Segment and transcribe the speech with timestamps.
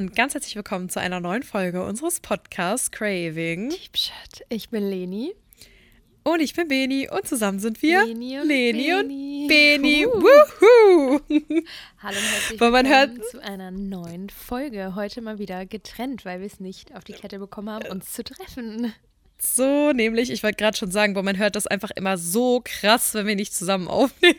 [0.00, 3.68] und ganz herzlich willkommen zu einer neuen Folge unseres Podcasts Craving.
[3.68, 4.46] Deep Shit.
[4.48, 5.34] Ich bin Leni.
[6.22, 9.46] Und ich bin Beni und zusammen sind wir Leni und Leni und Beni.
[9.46, 10.06] Beni.
[10.06, 10.22] Huh.
[10.22, 11.20] Wuhu!
[11.98, 14.94] Hallo und herzlich willkommen hört- zu einer neuen Folge.
[14.94, 18.24] Heute mal wieder getrennt, weil wir es nicht auf die Kette bekommen haben, uns zu
[18.24, 18.94] treffen.
[19.36, 23.12] So, nämlich, ich wollte gerade schon sagen, wo man hört das einfach immer so krass,
[23.12, 24.34] wenn wir nicht zusammen aufnehmen.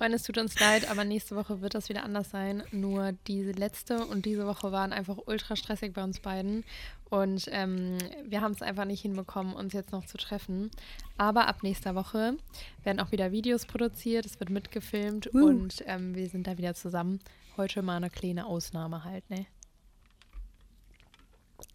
[0.00, 2.62] Freunde, es tut uns leid, aber nächste Woche wird das wieder anders sein.
[2.72, 6.64] Nur diese letzte und diese Woche waren einfach ultra stressig bei uns beiden.
[7.10, 10.70] Und ähm, wir haben es einfach nicht hinbekommen, uns jetzt noch zu treffen.
[11.18, 12.38] Aber ab nächster Woche
[12.82, 15.48] werden auch wieder Videos produziert, es wird mitgefilmt Uh.
[15.48, 17.20] und ähm, wir sind da wieder zusammen.
[17.58, 19.44] Heute mal eine kleine Ausnahme halt, ne?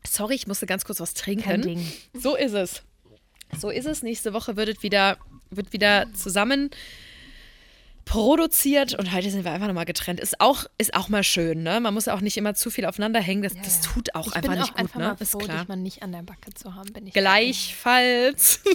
[0.03, 1.80] Sorry, ich musste ganz kurz was trinken.
[2.16, 2.81] So ist es.
[3.55, 4.02] So ist es.
[4.02, 5.19] Nächste Woche wird wieder,
[5.52, 6.71] wird wieder zusammen
[8.06, 10.20] produziert und heute sind wir einfach nochmal getrennt.
[10.20, 11.80] Ist auch, ist auch mal schön, ne?
[11.80, 13.42] Man muss ja auch nicht immer zu viel aufeinander hängen.
[13.42, 15.06] Das, das tut auch ich einfach bin nicht auch gut, einfach ne?
[15.08, 15.59] mal Ist froh, klar.
[15.59, 18.62] dich mal nicht an der Backe zu haben, bin ich Gleichfalls.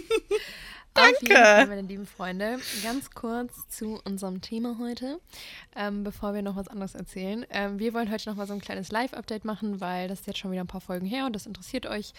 [0.94, 1.34] Danke.
[1.34, 5.20] Fall, meine lieben Freunde, ganz kurz zu unserem Thema heute,
[5.76, 7.46] ähm, bevor wir noch was anderes erzählen.
[7.50, 10.38] Ähm, wir wollen heute noch mal so ein kleines Live-Update machen, weil das ist jetzt
[10.38, 12.12] schon wieder ein paar Folgen her und das interessiert euch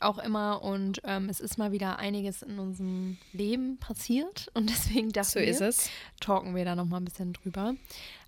[0.00, 5.10] auch immer und ähm, es ist mal wieder einiges in unserem Leben passiert und deswegen
[5.10, 5.74] dachten so wir,
[6.20, 7.74] talken wir da noch mal ein bisschen drüber.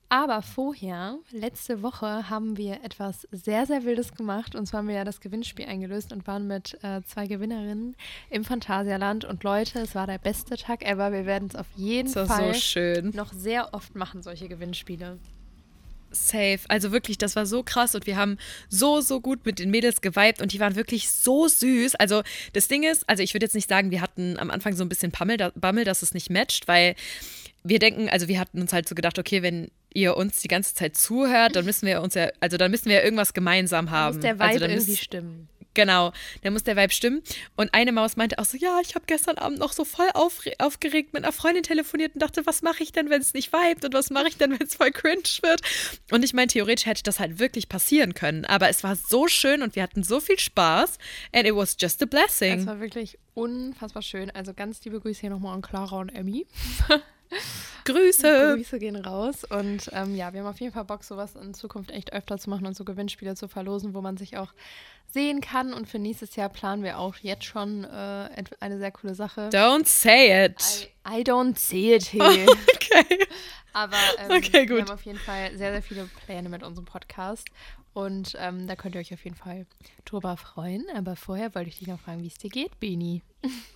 [0.09, 4.55] Aber vorher, letzte Woche, haben wir etwas sehr, sehr Wildes gemacht.
[4.55, 7.97] Und zwar haben wir ja das Gewinnspiel eingelöst und waren mit äh, zwei Gewinnerinnen
[8.31, 9.25] im Phantasialand.
[9.25, 11.13] Und Leute, es war der beste Tag ever.
[11.13, 15.19] Wir werden es auf jeden Fall so noch sehr oft machen, solche Gewinnspiele.
[16.15, 16.61] Safe.
[16.69, 18.39] Also wirklich, das war so krass und wir haben
[18.69, 21.97] so, so gut mit den Mädels geweibt und die waren wirklich so süß.
[21.97, 24.85] Also das Ding ist, also ich würde jetzt nicht sagen, wir hatten am Anfang so
[24.85, 26.95] ein bisschen Bammel, dass es nicht matcht, weil
[27.65, 30.75] wir denken, also wir hatten uns halt so gedacht, okay, wenn ihr uns die ganze
[30.75, 34.17] Zeit zuhört, dann müssen wir uns ja, also dann müssen wir ja irgendwas gemeinsam haben.
[34.17, 35.49] Muss der Vibe also dann irgendwie müsst- stimmen.
[35.77, 37.21] Genau, da muss der Vibe stimmen.
[37.57, 40.53] Und eine Maus meinte auch so, ja, ich habe gestern Abend noch so voll aufre
[40.61, 43.85] aufgeregt mit einer Freundin telefoniert und dachte, was mache ich denn, wenn es nicht vibet
[43.85, 45.63] und was mache ich denn, wenn es voll cringe wird?
[46.13, 49.63] Und ich meine, theoretisch hätte das halt wirklich passieren können, aber es war so schön
[49.63, 50.97] und wir hatten so viel Spaß
[51.33, 52.67] and it was just a Es blessing.
[52.67, 54.31] war wirklich unfassbar schön.
[54.31, 56.47] Also ganz liebe Grüße hier nochmal an Clara und Emmy.
[57.85, 58.55] Grüße.
[58.57, 59.45] Grüße gehen raus.
[59.45, 62.51] Und ähm, ja, wir haben auf jeden Fall Bock, sowas in Zukunft echt öfter zu
[62.51, 64.53] machen und so Gewinnspiele zu verlosen, wo man sich auch
[65.07, 65.75] sehen kann.
[65.75, 69.51] Und für nächstes Jahr planen wir auch jetzt schon äh, eine sehr coole Sache.
[69.53, 70.91] Don't say it.
[71.07, 72.47] I, I don't see it here.
[72.75, 73.27] Okay.
[73.73, 77.49] Aber ähm, Okay, wir haben auf jeden Fall sehr, sehr viele Pläne mit unserem Podcast.
[77.93, 79.67] Und ähm, da könnt ihr euch auf jeden Fall
[80.05, 80.85] drüber freuen.
[80.97, 83.23] Aber vorher wollte ich dich noch fragen, wie es dir geht, Beni.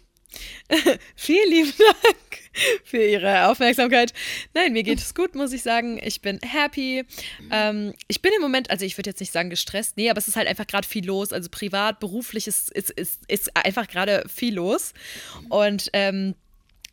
[1.16, 2.38] Vielen lieben Dank
[2.84, 4.12] für Ihre Aufmerksamkeit.
[4.54, 6.00] Nein, mir geht es gut, muss ich sagen.
[6.02, 7.04] Ich bin happy.
[7.50, 10.28] Ähm, ich bin im Moment, also ich würde jetzt nicht sagen gestresst, nee, aber es
[10.28, 11.32] ist halt einfach gerade viel los.
[11.32, 14.92] Also privat, beruflich ist, ist, ist, ist einfach gerade viel los.
[15.48, 16.34] Und ähm,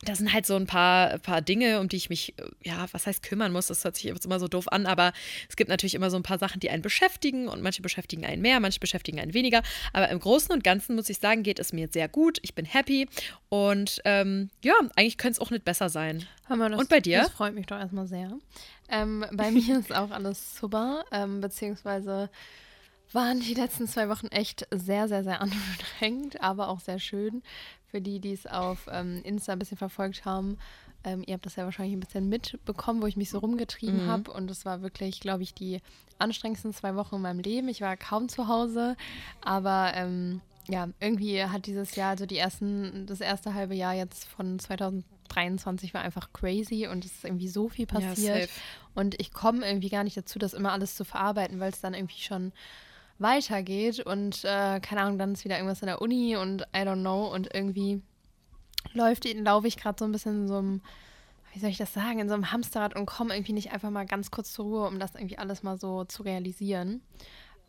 [0.03, 3.07] da sind halt so ein paar, paar Dinge, um die ich mich, äh, ja, was
[3.07, 3.67] heißt kümmern muss.
[3.67, 5.13] Das hört sich jetzt immer so doof an, aber
[5.49, 8.41] es gibt natürlich immer so ein paar Sachen, die einen beschäftigen und manche beschäftigen einen
[8.41, 9.63] mehr, manche beschäftigen einen weniger.
[9.93, 12.39] Aber im Großen und Ganzen muss ich sagen, geht es mir sehr gut.
[12.41, 13.07] Ich bin happy
[13.49, 16.27] und ähm, ja, eigentlich könnte es auch nicht besser sein.
[16.49, 17.19] Hammer, das, Und bei dir?
[17.19, 18.37] Das freut mich doch erstmal sehr.
[18.89, 22.29] Ähm, bei mir ist auch alles super, ähm, beziehungsweise
[23.11, 27.43] waren die letzten zwei Wochen echt sehr, sehr, sehr anstrengend, aber auch sehr schön.
[27.91, 30.57] Für die, die es auf ähm, Insta ein bisschen verfolgt haben,
[31.03, 34.07] ähm, ihr habt das ja wahrscheinlich ein bisschen mitbekommen, wo ich mich so rumgetrieben Mhm.
[34.07, 34.31] habe.
[34.31, 35.79] Und es war wirklich, glaube ich, die
[36.17, 37.67] anstrengendsten zwei Wochen in meinem Leben.
[37.69, 38.95] Ich war kaum zu Hause,
[39.41, 44.27] aber ähm, ja, irgendwie hat dieses Jahr, also die ersten, das erste halbe Jahr jetzt
[44.27, 48.49] von 2023 war einfach crazy und es ist irgendwie so viel passiert.
[48.49, 48.49] safe.
[48.95, 51.93] und ich komme irgendwie gar nicht dazu, das immer alles zu verarbeiten, weil es dann
[51.93, 52.51] irgendwie schon
[53.17, 57.01] weitergeht und äh, keine Ahnung, dann ist wieder irgendwas in der Uni und I don't
[57.01, 58.01] know und irgendwie
[58.93, 60.81] läuft, laufe ich gerade so ein bisschen in so einem,
[61.53, 64.05] wie soll ich das sagen, in so einem Hamsterrad und komme irgendwie nicht einfach mal
[64.05, 67.01] ganz kurz zur Ruhe, um das irgendwie alles mal so zu realisieren.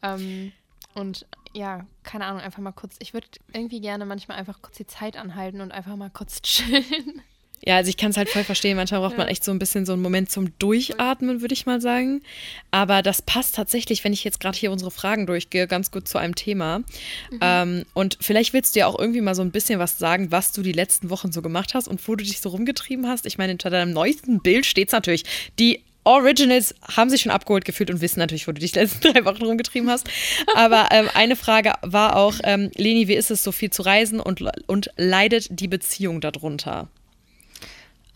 [0.02, 0.52] Ähm,
[0.94, 4.87] und ja, keine Ahnung, einfach mal kurz, ich würde irgendwie gerne manchmal einfach kurz die
[4.87, 7.22] Zeit anhalten und einfach mal kurz chillen.
[7.64, 8.76] Ja, also ich kann es halt voll verstehen.
[8.76, 11.81] Manchmal braucht man echt so ein bisschen so einen Moment zum Durchatmen, würde ich mal
[11.81, 12.23] sagen.
[12.70, 16.19] Aber das passt tatsächlich, wenn ich jetzt gerade hier unsere Fragen durchgehe, ganz gut zu
[16.19, 16.82] einem Thema.
[17.41, 20.53] Ähm, und vielleicht willst du ja auch irgendwie mal so ein bisschen was sagen, was
[20.53, 23.26] du die letzten Wochen so gemacht hast und wo du dich so rumgetrieben hast.
[23.26, 25.25] Ich meine, unter deinem neuesten Bild steht es natürlich.
[25.59, 29.00] Die Originals haben sich schon abgeholt gefühlt und wissen natürlich, wo du dich die letzten
[29.12, 30.09] drei Wochen rumgetrieben hast.
[30.55, 34.20] Aber ähm, eine Frage war auch, ähm, Leni, wie ist es, so viel zu reisen
[34.20, 36.88] und, und leidet die Beziehung darunter?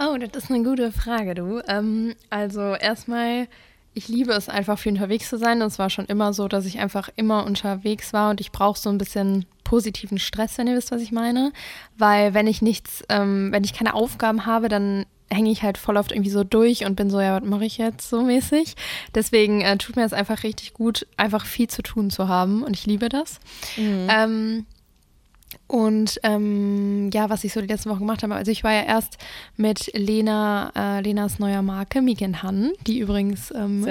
[0.00, 1.60] Oh, das ist eine gute Frage, du.
[1.68, 3.48] Ähm, also erstmal
[3.92, 5.60] ich liebe es einfach viel unterwegs zu sein.
[5.60, 8.78] Und es war schon immer so, dass ich einfach immer unterwegs war und ich brauche
[8.78, 11.52] so ein bisschen positiven Stress, wenn ihr wisst, was ich meine.
[11.98, 15.96] Weil wenn ich nichts, ähm, wenn ich keine Aufgaben habe, dann hänge ich halt voll
[15.96, 18.74] oft irgendwie so durch und bin so, ja, was mache ich jetzt so mäßig?
[19.14, 22.74] Deswegen äh, tut mir es einfach richtig gut, einfach viel zu tun zu haben und
[22.76, 23.38] ich liebe das.
[23.76, 24.08] Mhm.
[24.10, 24.66] Ähm,
[25.70, 28.82] und ähm, ja, was ich so die letzten Wochen gemacht habe, also ich war ja
[28.82, 29.18] erst
[29.56, 33.82] mit Lena, äh, Lenas neuer Marke, Megan Han, die übrigens ähm,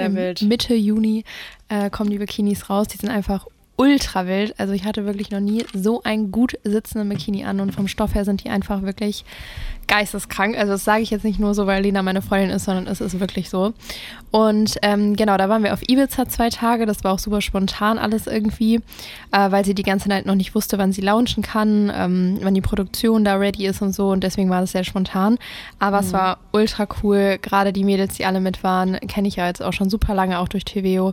[0.42, 1.24] Mitte Juni
[1.70, 2.88] äh, kommen die Bikinis raus.
[2.88, 3.46] Die sind einfach
[3.80, 4.60] ultra wild.
[4.60, 8.14] Also ich hatte wirklich noch nie so einen gut sitzenden Bikini an und vom Stoff
[8.14, 9.24] her sind die einfach wirklich
[9.88, 10.56] geisteskrank.
[10.56, 13.00] Also das sage ich jetzt nicht nur so, weil Lena meine Freundin ist, sondern es
[13.00, 13.72] ist wirklich so.
[14.30, 16.84] Und ähm, genau, da waren wir auf Ibiza zwei Tage.
[16.84, 18.76] Das war auch super spontan alles irgendwie,
[19.32, 22.54] äh, weil sie die ganze Zeit noch nicht wusste, wann sie launchen kann, ähm, wann
[22.54, 24.10] die Produktion da ready ist und so.
[24.10, 25.38] Und deswegen war das sehr spontan.
[25.78, 26.06] Aber mhm.
[26.06, 27.38] es war ultra cool.
[27.40, 30.38] Gerade die Mädels, die alle mit waren, kenne ich ja jetzt auch schon super lange,
[30.38, 31.12] auch durch TVO.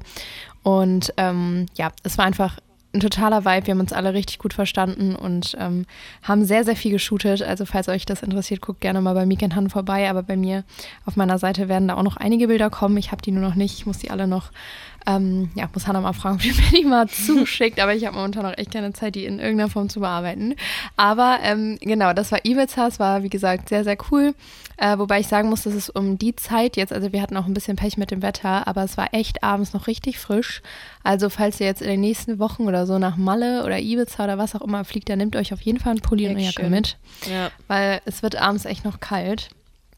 [0.67, 2.57] Und ähm, ja, es war einfach
[2.93, 3.67] ein totaler Vibe.
[3.67, 5.85] Wir haben uns alle richtig gut verstanden und ähm,
[6.23, 7.41] haben sehr, sehr viel geshootet.
[7.41, 10.09] Also falls euch das interessiert, guckt gerne mal bei Meek Han vorbei.
[10.09, 10.65] Aber bei mir
[11.05, 12.97] auf meiner Seite werden da auch noch einige Bilder kommen.
[12.97, 13.79] Ich habe die nur noch nicht.
[13.79, 14.51] Ich muss die alle noch
[15.07, 18.15] ähm, ja, muss Hannah mal fragen, ob die mir die mal zuschickt, aber ich habe
[18.15, 20.55] momentan noch echt keine Zeit, die in irgendeiner Form zu bearbeiten.
[20.97, 24.35] Aber ähm, genau, das war Ibiza, es war wie gesagt sehr, sehr cool.
[24.79, 27.47] Äh, wobei ich sagen muss, dass es um die Zeit jetzt, also wir hatten auch
[27.47, 30.61] ein bisschen Pech mit dem Wetter, aber es war echt abends noch richtig frisch.
[31.03, 34.37] Also falls ihr jetzt in den nächsten Wochen oder so nach Malle oder Ibiza oder
[34.37, 36.69] was auch immer fliegt, dann nehmt euch auf jeden Fall ein Pulli und eine Jacke
[36.69, 36.97] mit.
[37.31, 37.49] Ja.
[37.67, 39.49] Weil es wird abends echt noch kalt.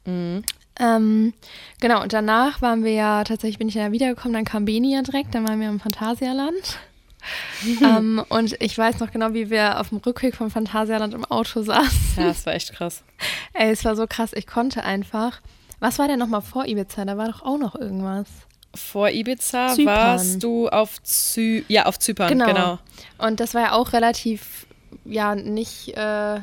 [0.06, 0.44] Mhm.
[0.80, 1.34] Ähm,
[1.82, 5.02] genau, und danach waren wir ja, tatsächlich bin ich ja wiedergekommen, dann kam Beni ja
[5.02, 6.80] direkt, dann waren wir im Phantasialand.
[7.84, 11.62] ähm, und ich weiß noch genau, wie wir auf dem Rückweg vom Phantasialand im Auto
[11.62, 12.24] saßen.
[12.24, 13.04] Ja, das war echt krass.
[13.54, 15.42] Ey, es war so krass, ich konnte einfach.
[15.80, 17.06] Was war denn nochmal vor Ibiza?
[17.06, 18.28] Da war doch auch noch irgendwas.
[18.76, 19.86] Vor Ibiza Zypern.
[19.86, 22.46] warst du auf, Zy ja, auf Zypern, genau.
[22.46, 22.80] genau.
[23.18, 24.68] Und das war ja auch relativ,
[25.06, 25.98] ja, nicht.
[25.98, 26.42] Äh,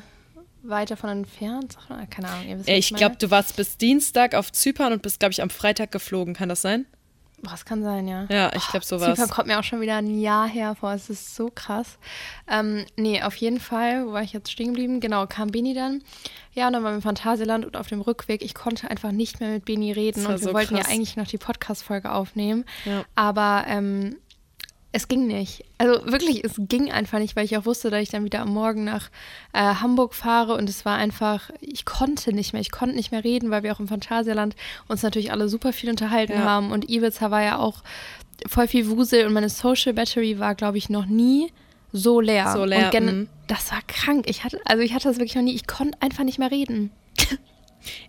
[0.68, 1.76] weiter von entfernt?
[2.10, 2.48] Keine Ahnung.
[2.48, 5.50] Ihr wisst, ich glaube, du warst bis Dienstag auf Zypern und bist, glaube ich, am
[5.50, 6.34] Freitag geflogen.
[6.34, 6.86] Kann das sein?
[7.42, 8.26] Boah, das kann sein, ja.
[8.30, 9.14] Ja, ich glaube sowas.
[9.14, 10.92] Zypern kommt mir auch schon wieder ein Jahr her vor.
[10.94, 11.98] Es ist so krass.
[12.48, 15.00] Ähm, nee, auf jeden Fall, wo war ich jetzt stehen geblieben?
[15.00, 16.02] Genau, kam Beni dann.
[16.54, 19.40] Ja, und dann waren wir im Phantasialand und auf dem Rückweg, ich konnte einfach nicht
[19.40, 20.86] mehr mit Beni reden und wir so wollten krass.
[20.88, 22.64] ja eigentlich noch die Podcast-Folge aufnehmen.
[22.86, 23.04] Ja.
[23.14, 24.16] Aber ähm,
[24.96, 25.62] es ging nicht.
[25.76, 28.48] Also wirklich, es ging einfach nicht, weil ich auch wusste, dass ich dann wieder am
[28.48, 29.10] Morgen nach
[29.52, 33.22] äh, Hamburg fahre und es war einfach, ich konnte nicht mehr, ich konnte nicht mehr
[33.22, 34.56] reden, weil wir auch im Phantasialand
[34.88, 36.44] uns natürlich alle super viel unterhalten ja.
[36.44, 37.82] haben und Ibiza war ja auch
[38.46, 41.52] voll viel Wusel und meine Social Battery war, glaube ich, noch nie
[41.92, 42.52] so leer.
[42.54, 42.90] So leer.
[42.94, 43.28] Und mhm.
[43.49, 44.25] das war krank.
[44.28, 46.90] Ich hatte, also ich hatte das wirklich noch nie, ich konnte einfach nicht mehr reden.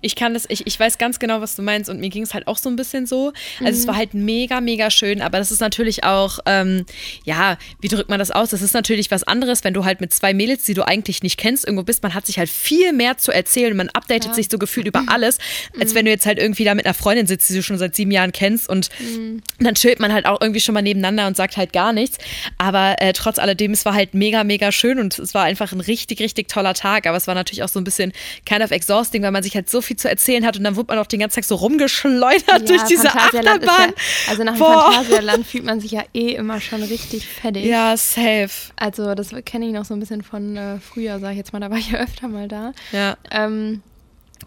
[0.01, 2.33] Ich kann das, ich, ich weiß ganz genau, was du meinst und mir ging es
[2.33, 3.33] halt auch so ein bisschen so.
[3.59, 3.67] Also mhm.
[3.67, 6.85] es war halt mega, mega schön, aber das ist natürlich auch, ähm,
[7.23, 8.49] ja, wie drückt man das aus?
[8.49, 11.37] Das ist natürlich was anderes, wenn du halt mit zwei Mädels, die du eigentlich nicht
[11.37, 14.33] kennst, irgendwo bist, man hat sich halt viel mehr zu erzählen und man updatet ja.
[14.33, 15.37] sich so gefühlt über alles,
[15.79, 15.95] als mhm.
[15.95, 18.11] wenn du jetzt halt irgendwie da mit einer Freundin sitzt, die du schon seit sieben
[18.11, 19.41] Jahren kennst und mhm.
[19.59, 22.17] dann chillt man halt auch irgendwie schon mal nebeneinander und sagt halt gar nichts.
[22.57, 25.81] Aber äh, trotz alledem, es war halt mega, mega schön und es war einfach ein
[25.81, 28.13] richtig, richtig toller Tag, aber es war natürlich auch so ein bisschen
[28.45, 30.75] kind of exhausting, weil man sich halt halt so viel zu erzählen hat und dann
[30.75, 33.89] wird man auch den ganzen Tag so rumgeschleudert ja, durch diese Achterbahn.
[33.89, 37.65] Ja, also nach dem Phantasialand fühlt man sich ja eh immer schon richtig fertig.
[37.65, 38.49] Ja, safe.
[38.75, 41.59] Also das kenne ich noch so ein bisschen von äh, früher, sag ich jetzt mal,
[41.59, 42.73] da war ich ja öfter mal da.
[42.91, 43.17] Ja.
[43.31, 43.81] Ähm,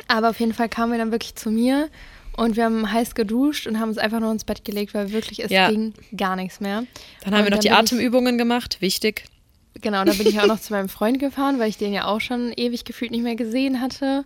[0.09, 1.89] aber auf jeden Fall kamen wir dann wirklich zu mir
[2.37, 5.43] und wir haben heiß geduscht und haben uns einfach nur ins Bett gelegt, weil wirklich
[5.43, 5.71] es ja.
[5.71, 6.85] ging gar nichts mehr.
[7.25, 9.25] Dann haben und wir noch die Atemübungen gemacht, wichtig.
[9.83, 12.21] Genau, dann bin ich auch noch zu meinem Freund gefahren, weil ich den ja auch
[12.21, 14.25] schon ewig gefühlt nicht mehr gesehen hatte.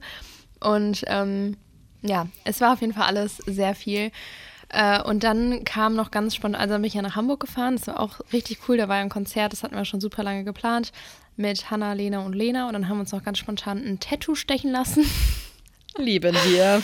[0.60, 1.56] Und ähm,
[2.02, 4.10] ja, es war auf jeden Fall alles sehr viel.
[4.68, 7.86] Äh, und dann kam noch ganz spontan, also bin ich ja nach Hamburg gefahren, das
[7.86, 10.44] war auch richtig cool, da war ja ein Konzert, das hatten wir schon super lange
[10.44, 10.92] geplant,
[11.36, 12.66] mit Hanna, Lena und Lena.
[12.66, 15.04] Und dann haben wir uns noch ganz spontan ein Tattoo stechen lassen.
[15.96, 16.82] Lieben wir.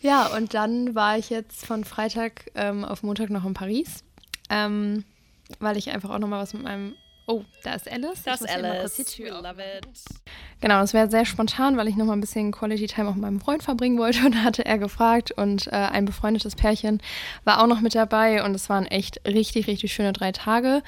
[0.00, 4.02] Ja, und dann war ich jetzt von Freitag ähm, auf Montag noch in Paris,
[4.50, 5.04] ähm,
[5.60, 6.94] weil ich einfach auch nochmal was mit meinem
[7.26, 8.22] Oh, da ist Alice.
[8.24, 9.18] Das ist Alice.
[9.18, 9.86] We love it.
[10.60, 13.22] Genau, das wäre sehr spontan, weil ich noch mal ein bisschen Quality Time auch mit
[13.22, 17.00] meinem Freund verbringen wollte und da hatte er gefragt und äh, ein befreundetes Pärchen
[17.44, 20.82] war auch noch mit dabei und es waren echt richtig, richtig schöne drei Tage.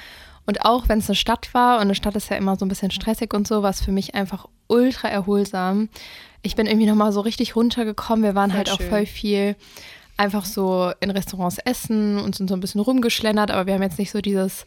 [0.46, 2.68] Und auch wenn es eine Stadt war und eine Stadt ist ja immer so ein
[2.68, 5.88] bisschen stressig und so, war es für mich einfach ultra erholsam.
[6.42, 8.24] Ich bin irgendwie noch mal so richtig runtergekommen.
[8.24, 8.76] Wir waren voll halt schön.
[8.76, 9.56] auch voll viel
[10.16, 13.98] einfach so in Restaurants essen und sind so ein bisschen rumgeschlendert, aber wir haben jetzt
[13.98, 14.66] nicht so dieses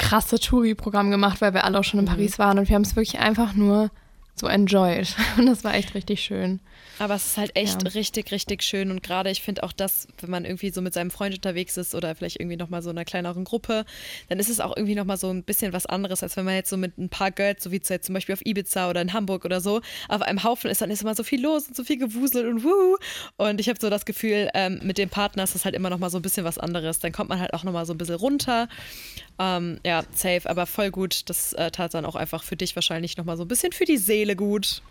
[0.00, 2.10] krasse Touri-Programm gemacht, weil wir alle auch schon in mhm.
[2.10, 3.90] Paris waren und wir haben es wirklich einfach nur
[4.40, 5.14] so enjoyed.
[5.38, 6.60] Und das war echt richtig schön.
[6.98, 7.88] Aber es ist halt echt ja.
[7.90, 8.90] richtig, richtig schön.
[8.90, 11.94] Und gerade ich finde auch das, wenn man irgendwie so mit seinem Freund unterwegs ist
[11.94, 13.84] oder vielleicht irgendwie nochmal so in einer kleineren Gruppe,
[14.28, 16.68] dann ist es auch irgendwie nochmal so ein bisschen was anderes, als wenn man jetzt
[16.68, 19.44] so mit ein paar Girls, so wie jetzt zum Beispiel auf Ibiza oder in Hamburg
[19.44, 21.98] oder so, auf einem Haufen ist, dann ist immer so viel los und so viel
[21.98, 22.96] gewuselt und wuhu.
[23.36, 26.10] Und ich habe so das Gefühl, ähm, mit dem Partner ist das halt immer nochmal
[26.10, 26.98] so ein bisschen was anderes.
[26.98, 28.68] Dann kommt man halt auch nochmal so ein bisschen runter.
[29.38, 31.30] Ähm, ja, safe, aber voll gut.
[31.30, 33.96] Das äh, tat dann auch einfach für dich wahrscheinlich nochmal so ein bisschen für die
[33.96, 34.82] Seele gut.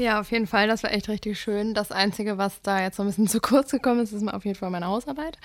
[0.00, 0.66] Ja, auf jeden Fall.
[0.66, 1.74] Das war echt richtig schön.
[1.74, 4.56] Das Einzige, was da jetzt so ein bisschen zu kurz gekommen ist, ist auf jeden
[4.56, 5.36] Fall meine Hausarbeit.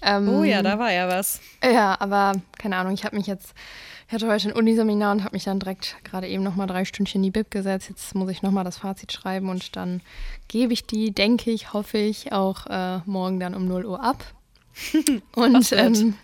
[0.00, 1.40] Ähm, oh ja, da war ja was.
[1.62, 3.52] Ja, aber keine Ahnung, ich habe mich jetzt,
[4.06, 7.18] ich hatte heute ein Uniseminar und habe mich dann direkt gerade eben nochmal drei Stündchen
[7.18, 7.88] in die Bib gesetzt.
[7.88, 10.00] Jetzt muss ich nochmal das Fazit schreiben und dann
[10.46, 14.24] gebe ich die, denke ich, hoffe ich, auch äh, morgen dann um 0 Uhr ab.
[15.34, 16.14] und ähm,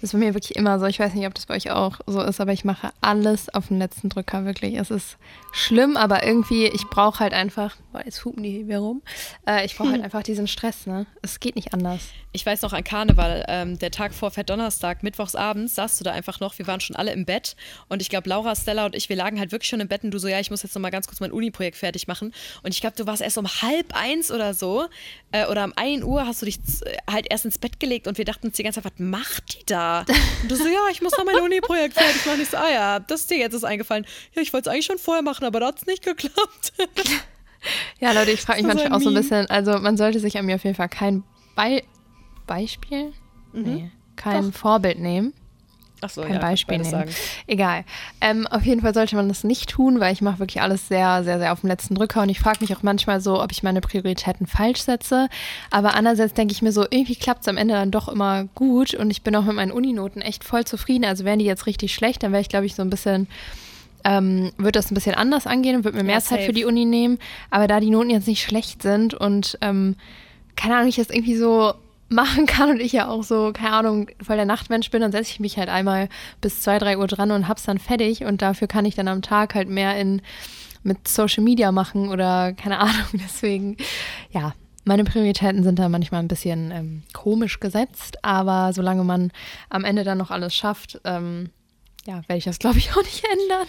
[0.00, 0.86] das ist bei mir wirklich immer so.
[0.86, 3.68] Ich weiß nicht, ob das bei euch auch so ist, aber ich mache alles auf
[3.68, 4.76] den letzten Drücker, wirklich.
[4.76, 5.16] Es ist
[5.52, 9.02] schlimm, aber irgendwie, ich brauche halt einfach, boah, jetzt hupen die hier rum,
[9.46, 11.06] äh, ich brauche halt einfach diesen Stress, ne?
[11.22, 12.02] Es geht nicht anders.
[12.30, 16.38] Ich weiß noch an Karneval, ähm, der Tag vor Donnerstag, mittwochsabends, saßt du da einfach
[16.38, 17.56] noch, wir waren schon alle im Bett
[17.88, 20.12] und ich glaube, Laura, Stella und ich, wir lagen halt wirklich schon im Bett und
[20.12, 22.72] du so, ja, ich muss jetzt noch mal ganz kurz mein Uni-Projekt fertig machen und
[22.72, 24.86] ich glaube, du warst erst um halb eins oder so
[25.32, 26.60] äh, oder um ein Uhr hast du dich
[27.10, 29.66] halt erst ins Bett gelegt und wir dachten uns die ganze Zeit, was macht die
[29.66, 29.87] da?
[30.00, 32.40] Und du so, ja, ich muss noch mein Uni-Projekt fertig machen.
[32.40, 34.06] Ich so, ah ja, das ist dir jetzt ist eingefallen.
[34.34, 36.72] Ja, ich wollte es eigentlich schon vorher machen, aber da hat es nicht geklappt.
[38.00, 40.46] ja, Leute, ich frage mich manchmal auch so ein bisschen, also man sollte sich an
[40.46, 41.24] mir auf jeden Fall kein
[41.56, 41.82] Be
[42.46, 43.12] Beispiel,
[43.52, 43.62] mhm.
[43.62, 44.58] nee, kein Doch.
[44.58, 45.34] Vorbild nehmen.
[46.00, 46.90] Ach so, kein ja, Beispiel nehmen.
[46.90, 47.10] Sagen.
[47.46, 47.84] Egal.
[48.20, 51.24] Ähm, auf jeden Fall sollte man das nicht tun, weil ich mache wirklich alles sehr,
[51.24, 53.62] sehr, sehr auf dem letzten Drücker und ich frage mich auch manchmal so, ob ich
[53.62, 55.28] meine Prioritäten falsch setze.
[55.70, 58.94] Aber andererseits denke ich mir so, irgendwie klappt es am Ende dann doch immer gut
[58.94, 61.04] und ich bin auch mit meinen Uninoten echt voll zufrieden.
[61.04, 63.26] Also wären die jetzt richtig schlecht, dann wäre ich, glaube ich, so ein bisschen
[64.04, 66.64] ähm, wird das ein bisschen anders angehen und würde mir mehr ja, Zeit für die
[66.64, 67.18] Uni nehmen.
[67.50, 69.96] Aber da die Noten jetzt nicht schlecht sind und ähm,
[70.56, 71.74] keine Ahnung, ich das irgendwie so
[72.08, 75.30] machen kann und ich ja auch so, keine Ahnung, voll der Nachtmensch bin, dann setze
[75.30, 76.08] ich mich halt einmal
[76.40, 79.22] bis zwei, drei Uhr dran und hab's dann fertig und dafür kann ich dann am
[79.22, 80.22] Tag halt mehr in
[80.82, 83.06] mit Social Media machen oder keine Ahnung.
[83.12, 83.76] Deswegen,
[84.30, 89.30] ja, meine Prioritäten sind da manchmal ein bisschen ähm, komisch gesetzt, aber solange man
[89.68, 91.50] am Ende dann noch alles schafft, ähm,
[92.06, 93.68] ja, werde ich das, glaube ich, auch nicht ändern.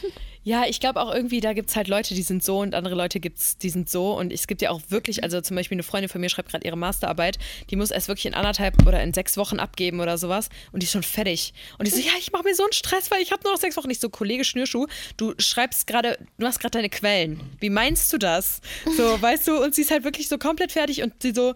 [0.50, 2.96] Ja, ich glaube auch irgendwie, da gibt es halt Leute, die sind so und andere
[2.96, 4.18] Leute gibt es, die sind so.
[4.18, 6.66] Und es gibt ja auch wirklich, also zum Beispiel eine Freundin von mir schreibt gerade
[6.66, 7.38] ihre Masterarbeit,
[7.70, 10.86] die muss erst wirklich in anderthalb oder in sechs Wochen abgeben oder sowas und die
[10.86, 11.54] ist schon fertig.
[11.78, 13.60] Und die so, ja, ich mache mir so einen Stress, weil ich habe nur noch
[13.60, 13.90] sechs Wochen.
[13.90, 14.88] Nicht so, Kollege Schnürschuh,
[15.18, 17.40] du schreibst gerade, du hast gerade deine Quellen.
[17.60, 18.62] Wie meinst du das?
[18.98, 21.54] So, weißt du, und sie ist halt wirklich so komplett fertig und sie so,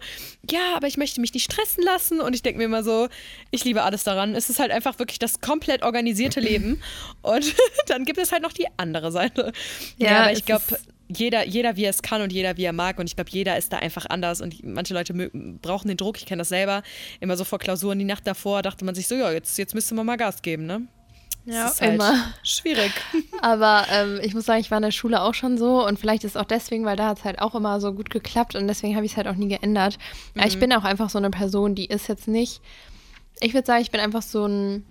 [0.48, 2.20] ja, aber ich möchte mich nicht stressen lassen.
[2.20, 3.08] Und ich denke mir immer so,
[3.50, 4.36] ich liebe alles daran.
[4.36, 6.80] Es ist halt einfach wirklich das komplett organisierte Leben.
[7.22, 7.56] Und
[7.88, 9.52] dann gibt es halt noch die andere Seite.
[9.98, 10.64] Ja, ja aber ich glaube,
[11.08, 12.98] jeder, jeder, wie er es kann und jeder, wie er mag.
[12.98, 14.40] Und ich glaube, jeder ist da einfach anders.
[14.40, 15.12] Und manche Leute
[15.60, 16.16] brauchen den Druck.
[16.18, 16.82] Ich kenne das selber.
[17.20, 19.94] Immer so vor Klausuren, die Nacht davor, dachte man sich so, ja, jetzt, jetzt müsste
[19.94, 20.82] man mal Gas geben, ne?
[21.46, 22.32] Ja, ist halt immer.
[22.42, 22.92] Schwierig.
[23.42, 26.24] Aber ähm, ich muss sagen, ich war in der Schule auch schon so und vielleicht
[26.24, 28.66] ist es auch deswegen, weil da hat es halt auch immer so gut geklappt und
[28.66, 29.98] deswegen habe ich es halt auch nie geändert.
[30.34, 30.42] Mhm.
[30.46, 32.62] Ich bin auch einfach so eine Person, die ist jetzt nicht.
[33.40, 34.86] Ich würde sagen, ich bin einfach so ein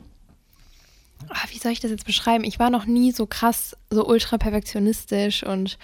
[1.30, 2.44] Ah, wie soll ich das jetzt beschreiben?
[2.44, 5.78] Ich war noch nie so krass, so ultra perfektionistisch und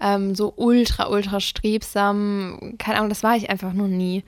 [0.00, 2.74] ähm, so ultra, ultra strebsam.
[2.78, 4.24] Keine Ahnung, das war ich einfach noch nie.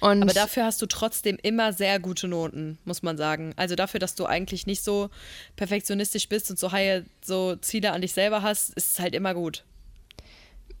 [0.00, 3.52] Und Aber dafür hast du trotzdem immer sehr gute Noten, muss man sagen.
[3.56, 5.10] Also dafür, dass du eigentlich nicht so
[5.56, 9.34] perfektionistisch bist und so high so Ziele an dich selber hast, ist es halt immer
[9.34, 9.64] gut.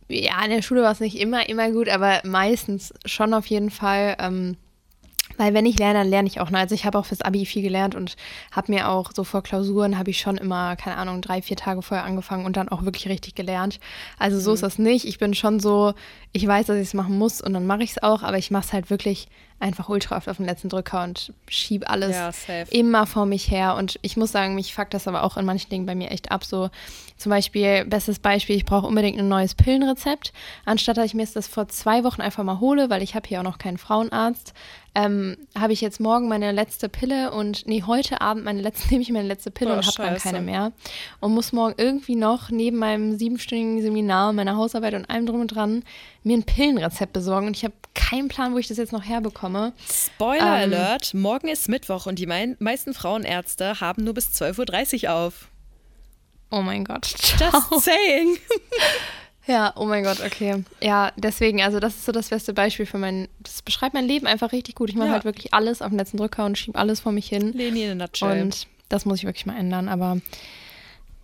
[0.08, 3.70] Ja, in der Schule war es nicht immer, immer gut, aber meistens schon auf jeden
[3.70, 4.16] Fall.
[4.18, 4.56] Ähm,
[5.40, 6.50] weil wenn ich lerne, dann lerne ich auch.
[6.50, 6.58] Ne?
[6.58, 8.16] Also ich habe auch fürs Abi viel gelernt und
[8.52, 11.80] habe mir auch so vor Klausuren habe ich schon immer, keine Ahnung, drei, vier Tage
[11.80, 13.80] vorher angefangen und dann auch wirklich richtig gelernt.
[14.18, 14.54] Also so mhm.
[14.54, 15.06] ist das nicht.
[15.06, 15.94] Ich bin schon so,
[16.32, 18.50] ich weiß, dass ich es machen muss und dann mache ich es auch, aber ich
[18.50, 19.28] mache es halt wirklich
[19.60, 23.76] einfach ultra oft auf den letzten Drücker und schieb alles ja, immer vor mich her.
[23.76, 26.32] Und ich muss sagen, mich fuckt das aber auch in manchen Dingen bei mir echt
[26.32, 26.44] ab.
[26.44, 26.70] So
[27.18, 30.32] zum Beispiel, bestes Beispiel, ich brauche unbedingt ein neues Pillenrezept.
[30.64, 33.40] Anstatt dass ich mir das vor zwei Wochen einfach mal hole, weil ich habe hier
[33.40, 34.54] auch noch keinen Frauenarzt,
[34.94, 39.02] ähm, habe ich jetzt morgen meine letzte Pille und nee, heute Abend meine letzte, nehme
[39.02, 40.72] ich meine letzte Pille oh, und habe dann keine mehr.
[41.20, 45.48] Und muss morgen irgendwie noch neben meinem siebenstündigen Seminar, meiner Hausarbeit und allem drum und
[45.48, 45.84] dran
[46.24, 47.46] mir ein Pillenrezept besorgen.
[47.46, 49.49] Und ich habe keinen Plan, wo ich das jetzt noch herbekomme.
[49.88, 55.14] Spoiler ähm, Alert, morgen ist Mittwoch und die meisten Frauenärzte haben nur bis 12.30 Uhr
[55.14, 55.48] auf.
[56.50, 57.06] Oh mein Gott.
[57.38, 58.38] Just saying.
[59.46, 60.62] Ja, oh mein Gott, okay.
[60.80, 64.28] Ja, deswegen, also das ist so das beste Beispiel für mein, das beschreibt mein Leben
[64.28, 64.90] einfach richtig gut.
[64.90, 65.14] Ich mache ja.
[65.14, 67.52] halt wirklich alles auf dem letzten Drücker und schiebe alles vor mich hin.
[67.52, 68.42] Leni in a nutshell.
[68.42, 70.18] Und das muss ich wirklich mal ändern, aber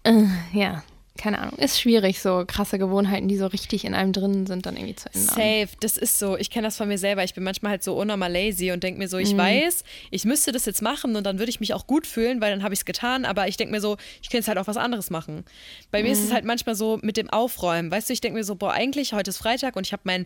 [0.03, 0.83] äh, ja,
[1.17, 4.77] keine Ahnung, ist schwierig, so krasse Gewohnheiten, die so richtig in einem drin sind, dann
[4.77, 5.35] irgendwie zu ändern.
[5.35, 6.37] Safe, das ist so.
[6.37, 7.25] Ich kenne das von mir selber.
[7.25, 9.39] Ich bin manchmal halt so unnormal lazy und denke mir so, ich mhm.
[9.39, 12.51] weiß, ich müsste das jetzt machen und dann würde ich mich auch gut fühlen, weil
[12.53, 13.25] dann habe ich es getan.
[13.25, 15.45] Aber ich denke mir so, ich könnte jetzt halt auch was anderes machen.
[15.91, 16.07] Bei mhm.
[16.07, 16.35] mir ist es mhm.
[16.35, 17.91] halt manchmal so mit dem Aufräumen.
[17.91, 20.25] Weißt du, ich denke mir so, boah, eigentlich heute ist Freitag und ich habe meinen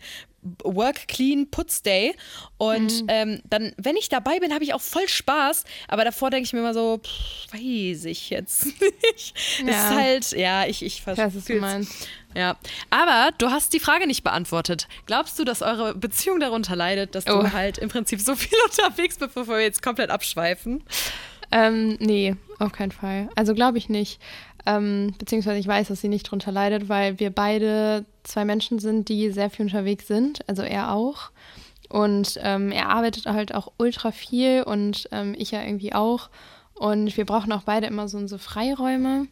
[0.65, 2.15] Work Clean Putz Day.
[2.57, 3.07] Und mhm.
[3.09, 5.65] ähm, dann, wenn ich dabei bin, habe ich auch voll Spaß.
[5.89, 8.67] Aber davor denke ich mir immer so, pff, weiß ich jetzt
[9.13, 9.35] nicht.
[9.61, 9.67] Ja.
[9.67, 11.25] Das ist halt, ja, ich, ich verstehe.
[12.35, 12.57] Ja,
[12.91, 14.89] aber du hast die Frage nicht beantwortet.
[15.07, 17.41] Glaubst du, dass eure Beziehung darunter leidet, dass oh.
[17.41, 20.85] du halt im Prinzip so viel unterwegs bist, bevor wir jetzt komplett abschweifen?
[21.53, 23.29] Ähm, nee, auf keinen Fall.
[23.35, 24.21] Also glaube ich nicht.
[24.67, 29.09] Ähm, beziehungsweise ich weiß, dass sie nicht drunter leidet, weil wir beide zwei Menschen sind,
[29.09, 30.49] die sehr viel unterwegs sind.
[30.49, 31.31] Also er auch.
[31.89, 36.31] Und ähm, er arbeitet halt auch ultra viel und ähm, ich ja irgendwie auch.
[36.75, 39.27] Und wir brauchen auch beide immer so unsere Freiräume.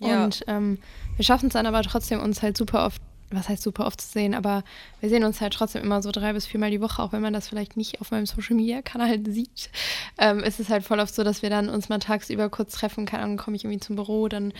[0.00, 0.24] Ja.
[0.24, 0.78] Und ähm,
[1.16, 3.00] wir schaffen es dann aber trotzdem, uns halt super oft,
[3.30, 4.62] was heißt super oft zu sehen, aber
[5.00, 7.32] wir sehen uns halt trotzdem immer so drei bis viermal die Woche, auch wenn man
[7.32, 9.70] das vielleicht nicht auf meinem Social Media Kanal sieht.
[10.18, 13.06] Ähm, ist es halt voll oft so, dass wir dann uns mal tagsüber kurz treffen,
[13.06, 14.52] keine Ahnung, komme ich irgendwie zum Büro, dann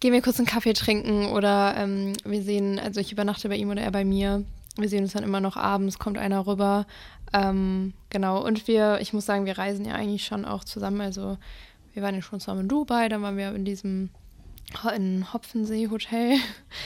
[0.00, 3.70] gehen wir kurz einen Kaffee trinken oder ähm, wir sehen, also ich übernachte bei ihm
[3.70, 4.44] oder er bei mir.
[4.76, 6.86] Wir sehen uns dann immer noch abends, kommt einer rüber.
[7.32, 11.00] Ähm, genau, und wir, ich muss sagen, wir reisen ja eigentlich schon auch zusammen.
[11.00, 11.38] Also
[11.94, 14.10] wir waren ja schon zusammen in Dubai, dann waren wir in diesem
[14.94, 16.38] in Hopfensee Hotel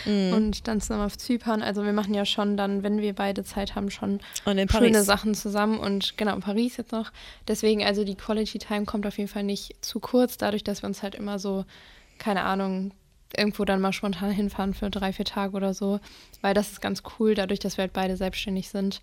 [0.05, 0.33] mm.
[0.33, 1.63] und dann zusammen auf Zypern.
[1.63, 4.21] Also wir machen ja schon dann, wenn wir beide Zeit haben, schon
[4.71, 7.13] schöne Sachen zusammen und genau, Paris jetzt noch.
[7.47, 10.89] Deswegen, also die Quality Time kommt auf jeden Fall nicht zu kurz, dadurch, dass wir
[10.89, 11.65] uns halt immer so,
[12.19, 12.93] keine Ahnung,
[13.37, 16.01] irgendwo dann mal spontan hinfahren für drei, vier Tage oder so.
[16.41, 19.01] Weil das ist ganz cool, dadurch, dass wir halt beide selbstständig sind.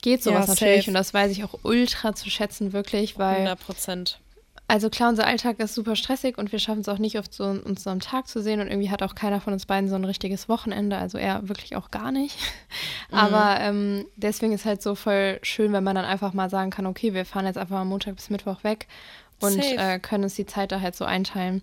[0.00, 3.60] Geht sowas ja, natürlich und das weiß ich auch ultra zu schätzen, wirklich, weil 100
[3.60, 4.20] Prozent
[4.72, 7.44] also klar, unser Alltag ist super stressig und wir schaffen es auch nicht oft so
[7.44, 9.96] uns so am Tag zu sehen und irgendwie hat auch keiner von uns beiden so
[9.96, 12.38] ein richtiges Wochenende, also er wirklich auch gar nicht.
[13.10, 13.18] Mhm.
[13.18, 16.86] Aber ähm, deswegen ist halt so voll schön, wenn man dann einfach mal sagen kann,
[16.86, 18.86] okay, wir fahren jetzt einfach mal Montag bis Mittwoch weg
[19.38, 21.60] und äh, können uns die Zeit da halt so einteilen.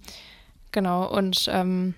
[0.71, 1.95] Genau, und ähm,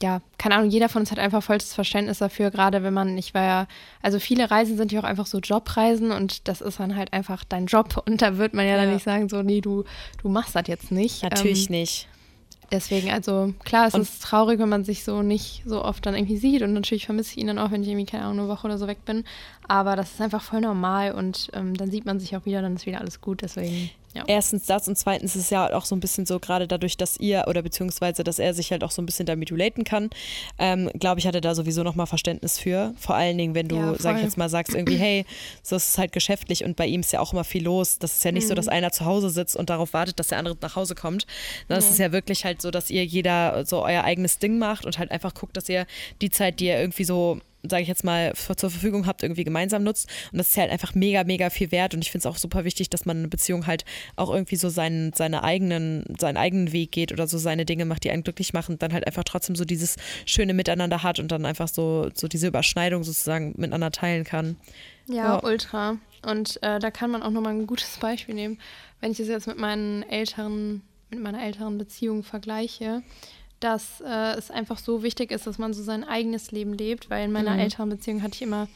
[0.00, 3.34] ja, keine Ahnung, jeder von uns hat einfach vollstes Verständnis dafür, gerade wenn man, ich
[3.34, 3.66] war ja,
[4.00, 7.44] also viele Reisen sind ja auch einfach so Jobreisen und das ist dann halt einfach
[7.44, 8.82] dein Job und da wird man ja, ja.
[8.84, 9.84] dann nicht sagen, so, nee, du,
[10.22, 11.22] du machst das jetzt nicht.
[11.22, 12.08] Natürlich ähm, nicht.
[12.70, 16.14] Deswegen, also klar, es und ist traurig, wenn man sich so nicht so oft dann
[16.14, 18.48] irgendwie sieht und natürlich vermisse ich ihn dann auch, wenn ich irgendwie, keine Ahnung, eine
[18.48, 19.24] Woche oder so weg bin.
[19.66, 22.76] Aber das ist einfach voll normal und ähm, dann sieht man sich auch wieder, dann
[22.76, 23.90] ist wieder alles gut, deswegen.
[24.18, 24.24] Ja.
[24.26, 27.16] Erstens das und zweitens ist es ja auch so ein bisschen so, gerade dadurch, dass
[27.18, 30.10] ihr oder beziehungsweise, dass er sich halt auch so ein bisschen damit relaten kann,
[30.58, 32.92] ähm, glaube ich, hat er da sowieso nochmal Verständnis für.
[32.98, 35.24] Vor allen Dingen, wenn du, ja, sag ich jetzt mal, sagst irgendwie, hey,
[35.62, 37.98] so ist es halt geschäftlich und bei ihm ist ja auch immer viel los.
[37.98, 38.48] Das ist ja nicht mhm.
[38.48, 38.72] so, dass mhm.
[38.72, 41.26] einer zu Hause sitzt und darauf wartet, dass der andere nach Hause kommt.
[41.68, 41.90] Das ja.
[41.90, 45.10] ist ja wirklich halt so, dass ihr jeder so euer eigenes Ding macht und halt
[45.10, 45.86] einfach guckt, dass ihr
[46.20, 49.82] die Zeit, die ihr irgendwie so sage ich jetzt mal, zur Verfügung habt, irgendwie gemeinsam
[49.82, 50.08] nutzt.
[50.32, 51.94] Und das ist halt einfach mega, mega viel wert.
[51.94, 53.84] Und ich finde es auch super wichtig, dass man eine Beziehung halt
[54.16, 58.04] auch irgendwie so seinen, seine eigenen, seinen eigenen Weg geht oder so seine Dinge macht,
[58.04, 61.44] die einen glücklich machen dann halt einfach trotzdem so dieses schöne Miteinander hat und dann
[61.44, 64.56] einfach so, so diese Überschneidung sozusagen miteinander teilen kann.
[65.06, 65.42] Ja, ja.
[65.42, 65.96] ultra.
[66.24, 68.58] Und äh, da kann man auch nochmal ein gutes Beispiel nehmen.
[69.00, 73.02] Wenn ich das jetzt mit meinen älteren, mit meiner älteren Beziehung vergleiche,
[73.60, 77.24] dass äh, es einfach so wichtig ist, dass man so sein eigenes Leben lebt, weil
[77.24, 77.60] in meiner mhm.
[77.60, 78.68] älteren Beziehung hatte ich immer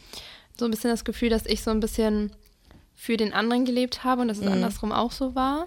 [0.59, 2.33] so ein bisschen das Gefühl, dass ich so ein bisschen
[2.95, 4.53] für den anderen gelebt habe und dass es mhm.
[4.53, 5.67] andersrum auch so war.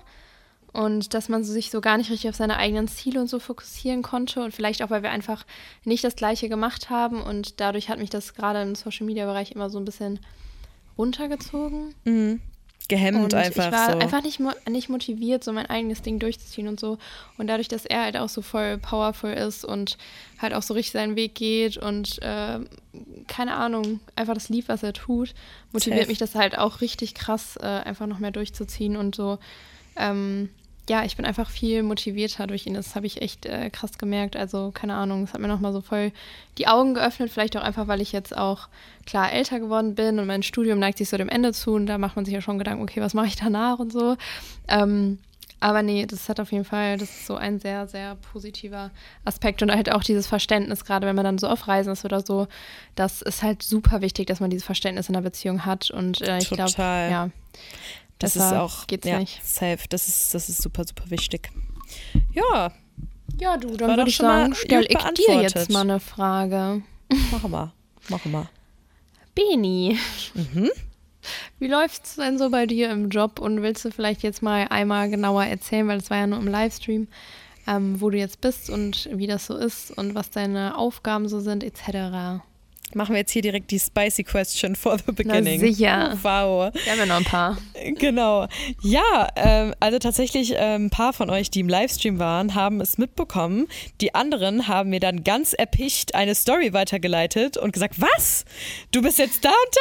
[0.73, 4.01] Und dass man sich so gar nicht richtig auf seine eigenen Ziele und so fokussieren
[4.01, 4.43] konnte.
[4.43, 5.45] Und vielleicht auch, weil wir einfach
[5.86, 7.21] nicht das Gleiche gemacht haben.
[7.21, 10.19] Und dadurch hat mich das gerade im Social-Media-Bereich immer so ein bisschen
[10.97, 11.95] runtergezogen.
[12.04, 12.41] Mhm
[12.88, 13.67] gehemmt und einfach.
[13.67, 13.97] Ich war so.
[13.97, 16.97] einfach nicht, nicht motiviert, so mein eigenes Ding durchzuziehen und so.
[17.38, 19.97] Und dadurch, dass er halt auch so voll powerful ist und
[20.39, 22.59] halt auch so richtig seinen Weg geht und äh,
[23.27, 25.33] keine Ahnung, einfach das Lieb, was er tut,
[25.71, 26.09] motiviert Safe.
[26.09, 29.39] mich das halt auch richtig krass, äh, einfach noch mehr durchzuziehen und so.
[29.95, 30.49] Ähm,
[30.89, 32.75] ja, ich bin einfach viel motivierter durch ihn.
[32.75, 34.35] Das habe ich echt äh, krass gemerkt.
[34.35, 36.11] Also, keine Ahnung, es hat mir nochmal so voll
[36.57, 37.31] die Augen geöffnet.
[37.31, 38.67] Vielleicht auch einfach, weil ich jetzt auch
[39.05, 41.97] klar älter geworden bin und mein Studium neigt sich so dem Ende zu und da
[41.97, 44.15] macht man sich ja schon Gedanken, okay, was mache ich danach und so.
[44.67, 45.19] Ähm,
[45.59, 48.91] aber nee, das hat auf jeden Fall, das ist so ein sehr, sehr positiver
[49.23, 52.21] Aspekt und halt auch dieses Verständnis, gerade wenn man dann so auf Reisen ist oder
[52.21, 52.47] so,
[52.95, 56.37] das ist halt super wichtig, dass man dieses Verständnis in der Beziehung hat und äh,
[56.37, 57.29] ich glaube, ja.
[58.19, 59.45] Das Deshalb ist auch geht's ja, nicht.
[59.45, 59.88] safe.
[59.89, 61.49] Das ist, das ist super, super wichtig.
[62.34, 62.71] Ja.
[63.39, 66.82] Ja, du, dann würde ich sagen, stell ich dir jetzt mal eine Frage.
[67.32, 67.73] Mach mal.
[68.10, 68.47] Mach mal.
[69.34, 69.97] Beni.
[70.34, 70.69] Mhm.
[71.60, 75.10] Wie läuft's denn so bei dir im Job und willst du vielleicht jetzt mal einmal
[75.10, 77.08] genauer erzählen, weil es war ja nur im Livestream,
[77.67, 81.39] ähm, wo du jetzt bist und wie das so ist und was deine Aufgaben so
[81.39, 82.43] sind, etc.
[82.95, 85.60] Machen wir jetzt hier direkt die spicy question for the beginning.
[85.60, 86.17] Na sicher.
[86.21, 86.73] Wow.
[86.73, 87.58] Wir haben ja noch ein paar.
[87.99, 88.47] Genau.
[88.81, 92.97] Ja, ähm, also tatsächlich ähm, ein paar von euch, die im Livestream waren, haben es
[92.97, 93.67] mitbekommen.
[93.99, 98.45] Die anderen haben mir dann ganz erpicht eine Story weitergeleitet und gesagt, was?
[98.91, 99.75] Du bist jetzt da und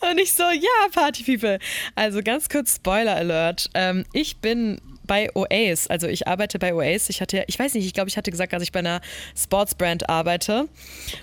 [0.00, 0.10] da?
[0.10, 1.58] und ich so, ja, Party People.
[1.94, 3.70] Also ganz kurz Spoiler Alert.
[3.72, 5.88] Ähm, ich bin bei OAs.
[5.88, 7.08] Also ich arbeite bei OAs.
[7.08, 9.00] Ich hatte, ich weiß nicht, ich glaube, ich hatte gesagt, dass ich bei einer
[9.36, 10.68] Sportsbrand arbeite.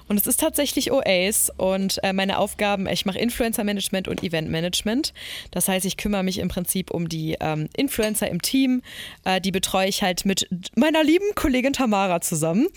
[0.09, 4.49] Und es ist tatsächlich OAs und äh, meine Aufgaben, ich mache Influencer Management und Event
[4.49, 5.13] Management.
[5.51, 8.81] Das heißt, ich kümmere mich im Prinzip um die ähm, Influencer im Team.
[9.23, 12.67] Äh, die betreue ich halt mit meiner lieben Kollegin Tamara zusammen.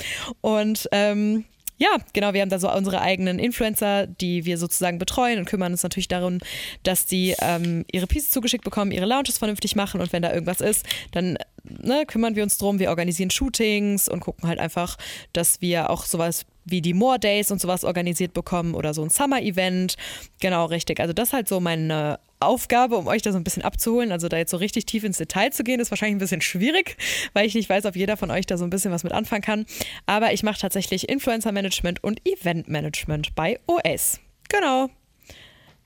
[0.43, 1.45] Und ähm,
[1.81, 5.73] ja, genau, wir haben da so unsere eigenen Influencer, die wir sozusagen betreuen und kümmern
[5.73, 6.39] uns natürlich darum,
[6.83, 10.61] dass die ähm, ihre Pieces zugeschickt bekommen, ihre Launches vernünftig machen und wenn da irgendwas
[10.61, 12.79] ist, dann ne, kümmern wir uns drum.
[12.79, 14.97] Wir organisieren Shootings und gucken halt einfach,
[15.33, 19.11] dass wir auch sowas wie die More Days und sowas organisiert bekommen oder so ein
[19.11, 19.97] Summer-Event.
[20.41, 21.01] Genau, richtig.
[21.01, 24.13] Also das ist halt so meine Aufgabe, um euch da so ein bisschen abzuholen.
[24.13, 26.97] Also da jetzt so richtig tief ins Detail zu gehen, ist wahrscheinlich ein bisschen schwierig,
[27.33, 29.43] weil ich nicht weiß, ob jeder von euch da so ein bisschen was mit anfangen
[29.43, 29.67] kann.
[30.07, 34.21] Aber ich mache tatsächlich Influencer-Management und Event-Management bei OS.
[34.49, 34.89] Genau.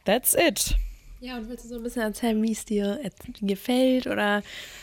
[0.05, 0.77] That's it.
[1.25, 3.01] Ja, und willst du so ein bisschen erzählen, wie es dir
[3.41, 4.43] gefällt oder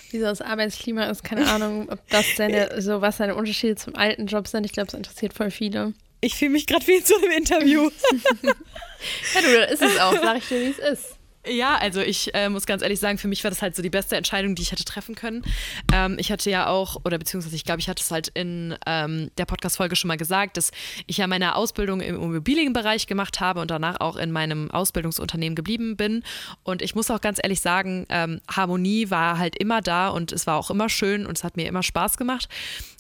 [0.10, 1.24] wie so das Arbeitsklima ist?
[1.24, 4.66] Keine Ahnung, ob das deine, so was deine Unterschiede zum alten Job sind.
[4.66, 5.94] Ich glaube, es interessiert voll viele.
[6.20, 7.92] Ich fühle mich gerade wie in so einem Interview.
[8.42, 10.20] ja, du, ist es auch.
[10.20, 11.21] Sag ich dir, wie es ist.
[11.48, 13.90] Ja, also ich äh, muss ganz ehrlich sagen, für mich war das halt so die
[13.90, 15.44] beste Entscheidung, die ich hätte treffen können.
[15.92, 19.32] Ähm, ich hatte ja auch, oder beziehungsweise ich glaube, ich hatte es halt in ähm,
[19.40, 20.70] der Podcast-Folge schon mal gesagt, dass
[21.08, 25.98] ich ja meine Ausbildung im Immobilienbereich gemacht habe und danach auch in meinem Ausbildungsunternehmen geblieben
[25.98, 26.24] bin.
[26.62, 30.46] Und ich muss auch ganz ehrlich sagen, ähm, Harmonie war halt immer da und es
[30.46, 32.50] war auch immer schön und es hat mir immer Spaß gemacht.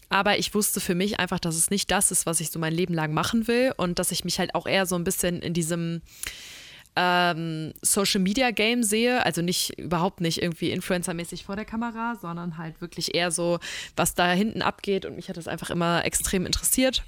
[0.09, 2.73] Aber ich wusste für mich einfach, dass es nicht das ist, was ich so mein
[2.73, 5.53] Leben lang machen will und dass ich mich halt auch eher so ein bisschen in
[5.53, 6.01] diesem
[6.95, 9.25] ähm, Social Media Game sehe.
[9.25, 13.59] Also nicht überhaupt nicht irgendwie influencermäßig vor der Kamera, sondern halt wirklich eher so,
[13.95, 15.05] was da hinten abgeht.
[15.05, 17.03] Und mich hat das einfach immer extrem interessiert.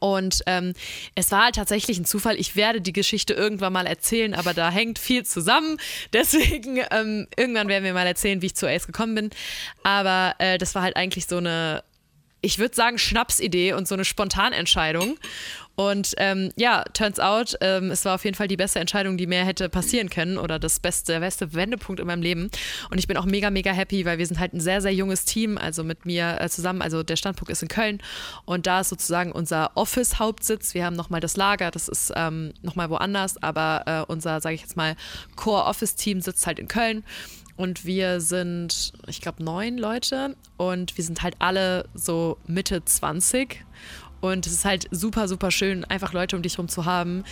[0.00, 0.74] Und ähm,
[1.14, 2.38] es war halt tatsächlich ein Zufall.
[2.38, 5.78] Ich werde die Geschichte irgendwann mal erzählen, aber da hängt viel zusammen.
[6.12, 9.30] Deswegen, ähm, irgendwann werden wir mal erzählen, wie ich zu Ace gekommen bin.
[9.82, 11.82] Aber äh, das war halt eigentlich so eine,
[12.46, 15.18] ich würde sagen, Schnapsidee und so eine Spontanentscheidung.
[15.74, 19.26] Und ähm, ja, turns out, ähm, es war auf jeden Fall die beste Entscheidung, die
[19.26, 22.48] mir hätte passieren können oder das beste, der beste Wendepunkt in meinem Leben.
[22.88, 25.24] Und ich bin auch mega, mega happy, weil wir sind halt ein sehr, sehr junges
[25.24, 26.82] Team, also mit mir äh, zusammen.
[26.82, 28.00] Also der Standpunkt ist in Köln
[28.44, 30.72] und da ist sozusagen unser Office-Hauptsitz.
[30.72, 34.60] Wir haben nochmal das Lager, das ist ähm, nochmal woanders, aber äh, unser, sage ich
[34.60, 34.94] jetzt mal,
[35.34, 37.02] Core-Office-Team sitzt halt in Köln.
[37.56, 43.64] Und wir sind, ich glaube, neun Leute und wir sind halt alle so Mitte 20
[44.20, 47.24] und es ist halt super, super schön, einfach Leute um dich herum zu haben,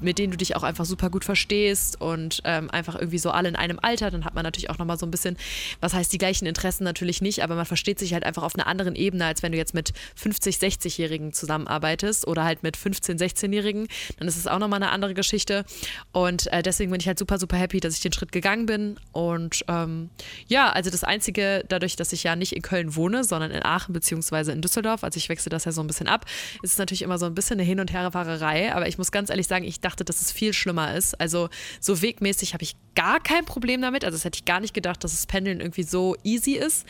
[0.00, 3.48] mit denen du dich auch einfach super gut verstehst und ähm, einfach irgendwie so alle
[3.48, 4.10] in einem Alter.
[4.10, 5.36] Dann hat man natürlich auch nochmal so ein bisschen,
[5.80, 8.66] was heißt die gleichen Interessen natürlich nicht, aber man versteht sich halt einfach auf einer
[8.66, 13.88] anderen Ebene, als wenn du jetzt mit 50, 60-Jährigen zusammenarbeitest oder halt mit 15, 16-Jährigen.
[14.18, 15.64] Dann ist es auch nochmal eine andere Geschichte.
[16.12, 18.96] Und äh, deswegen bin ich halt super, super happy, dass ich den Schritt gegangen bin.
[19.12, 20.10] Und ähm,
[20.48, 23.92] ja, also das Einzige, dadurch, dass ich ja nicht in Köln wohne, sondern in Aachen
[23.92, 26.26] beziehungsweise in Düsseldorf, also ich wechsle das ja so ein bisschen ab,
[26.62, 28.74] ist es natürlich immer so ein bisschen eine Hin- und Herfahrerei.
[28.74, 31.20] Aber ich muss ganz ehrlich sagen, ich dachte, dachte, dass es viel schlimmer ist.
[31.20, 31.48] Also
[31.80, 34.04] so wegmäßig habe ich gar kein Problem damit.
[34.04, 36.86] Also das hätte ich gar nicht gedacht, dass das Pendeln irgendwie so easy ist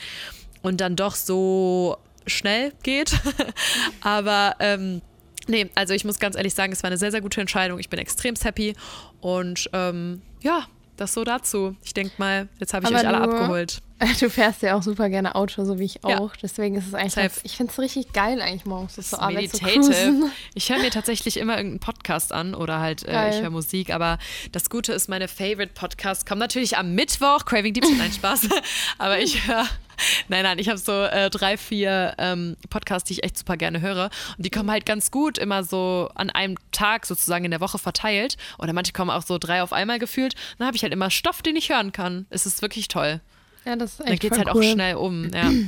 [0.63, 3.13] und dann doch so schnell geht.
[4.01, 5.03] Aber ähm,
[5.47, 7.79] nee, also ich muss ganz ehrlich sagen, es war eine sehr, sehr gute Entscheidung.
[7.79, 8.75] Ich bin extrem happy
[9.21, 10.67] und ähm, ja,
[11.01, 11.77] das so dazu.
[11.83, 13.81] Ich denke mal, jetzt habe ich Aber euch alle abgeholt.
[14.19, 16.31] Du fährst ja auch super gerne Auto, so wie ich auch.
[16.31, 16.41] Ja.
[16.43, 19.51] Deswegen ist es eigentlich, ganz, ich finde es richtig geil, eigentlich morgens so zur Arbeit
[19.51, 20.33] zu cruisen.
[20.55, 23.93] Ich höre mir tatsächlich immer irgendeinen Podcast an oder halt äh, ich höre Musik.
[23.93, 24.19] Aber
[24.53, 27.45] das Gute ist, meine Favorite Podcasts kommen natürlich am Mittwoch.
[27.45, 28.49] Craving Deep, nein, Spaß.
[28.99, 29.67] aber ich höre
[30.29, 33.81] nein, nein, ich habe so äh, drei, vier ähm, Podcasts, die ich echt super gerne
[33.81, 34.11] höre.
[34.37, 37.79] Und die kommen halt ganz gut immer so an einem Tag sozusagen in der Woche
[37.79, 38.37] verteilt.
[38.59, 40.35] Oder manche kommen auch so drei auf einmal gefühlt.
[40.59, 42.27] Dann habe ich halt immer Stoff, den ich hören kann.
[42.31, 43.21] Es ist wirklich toll.
[43.65, 44.63] Ja, das ist echt Dann geht es halt cool.
[44.63, 45.51] auch schnell um, ja.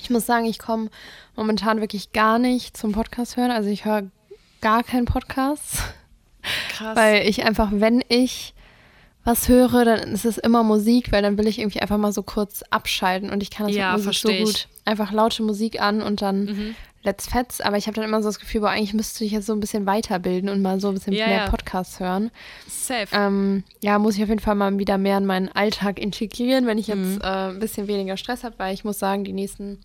[0.00, 0.88] Ich muss sagen, ich komme
[1.36, 3.50] momentan wirklich gar nicht zum Podcast hören.
[3.50, 4.04] Also ich höre
[4.62, 5.82] gar keinen Podcast.
[6.70, 6.96] Krass.
[6.96, 8.54] Weil ich einfach, wenn ich
[9.24, 12.22] was höre, dann ist es immer Musik, weil dann will ich irgendwie einfach mal so
[12.22, 14.68] kurz abschalten und ich kann das ja, mit Musik so gut.
[14.84, 16.74] Einfach laute Musik an und dann mhm.
[17.04, 19.46] Let's Fets, aber ich habe dann immer so das Gefühl, boah, eigentlich müsste ich jetzt
[19.46, 21.48] so ein bisschen weiterbilden und mal so ein bisschen Ja, mehr ja.
[21.48, 22.30] Podcasts hören.
[22.68, 23.08] Safe.
[23.12, 26.78] Ähm, ja, muss ich auf jeden Fall mal wieder mehr in meinen Alltag integrieren, wenn
[26.78, 27.18] ich jetzt Mhm.
[27.20, 29.80] äh, ein bisschen weniger Stress habe, weil ich muss sagen, die nächsten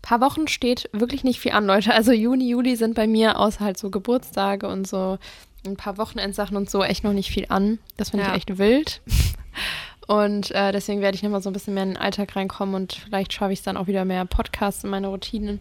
[0.00, 1.92] paar Wochen steht wirklich nicht viel an, Leute.
[1.92, 5.18] Also Juni, Juli sind bei mir außer halt so Geburtstage und so
[5.66, 7.78] ein paar Wochenendsachen und so echt noch nicht viel an.
[7.96, 8.30] Das finde Ja.
[8.32, 9.00] ich echt wild.
[10.06, 12.94] Und äh, deswegen werde ich nochmal so ein bisschen mehr in den Alltag reinkommen und
[12.94, 15.60] vielleicht schaffe ich es dann auch wieder mehr Podcasts in meine Routinen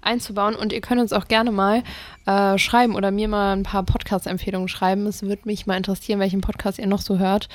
[0.00, 0.54] einzubauen.
[0.54, 1.82] Und ihr könnt uns auch gerne mal
[2.24, 5.08] äh, schreiben oder mir mal ein paar Podcast-Empfehlungen schreiben.
[5.08, 7.48] Es würde mich mal interessieren, welchen Podcast ihr noch so hört,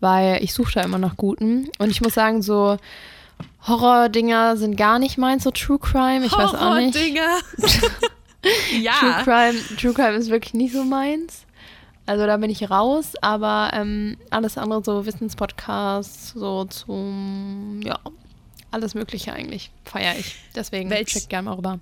[0.00, 1.68] weil ich suche da immer nach guten.
[1.78, 2.78] Und ich muss sagen, so
[3.68, 6.24] Horror-Dinger sind gar nicht meins, so True Crime.
[6.24, 6.96] Ich weiß auch nicht.
[6.96, 7.38] Horror-Dinger.
[8.42, 9.22] True ja.
[9.24, 11.44] Crime, True Crime ist wirklich nicht so meins.
[12.06, 17.98] Also da bin ich raus, aber ähm, alles andere, so Wissenspodcasts, so zum, ja,
[18.72, 20.34] alles Mögliche eigentlich, feiere ich.
[20.56, 21.78] Deswegen Welch- checkt gerne mal rüber.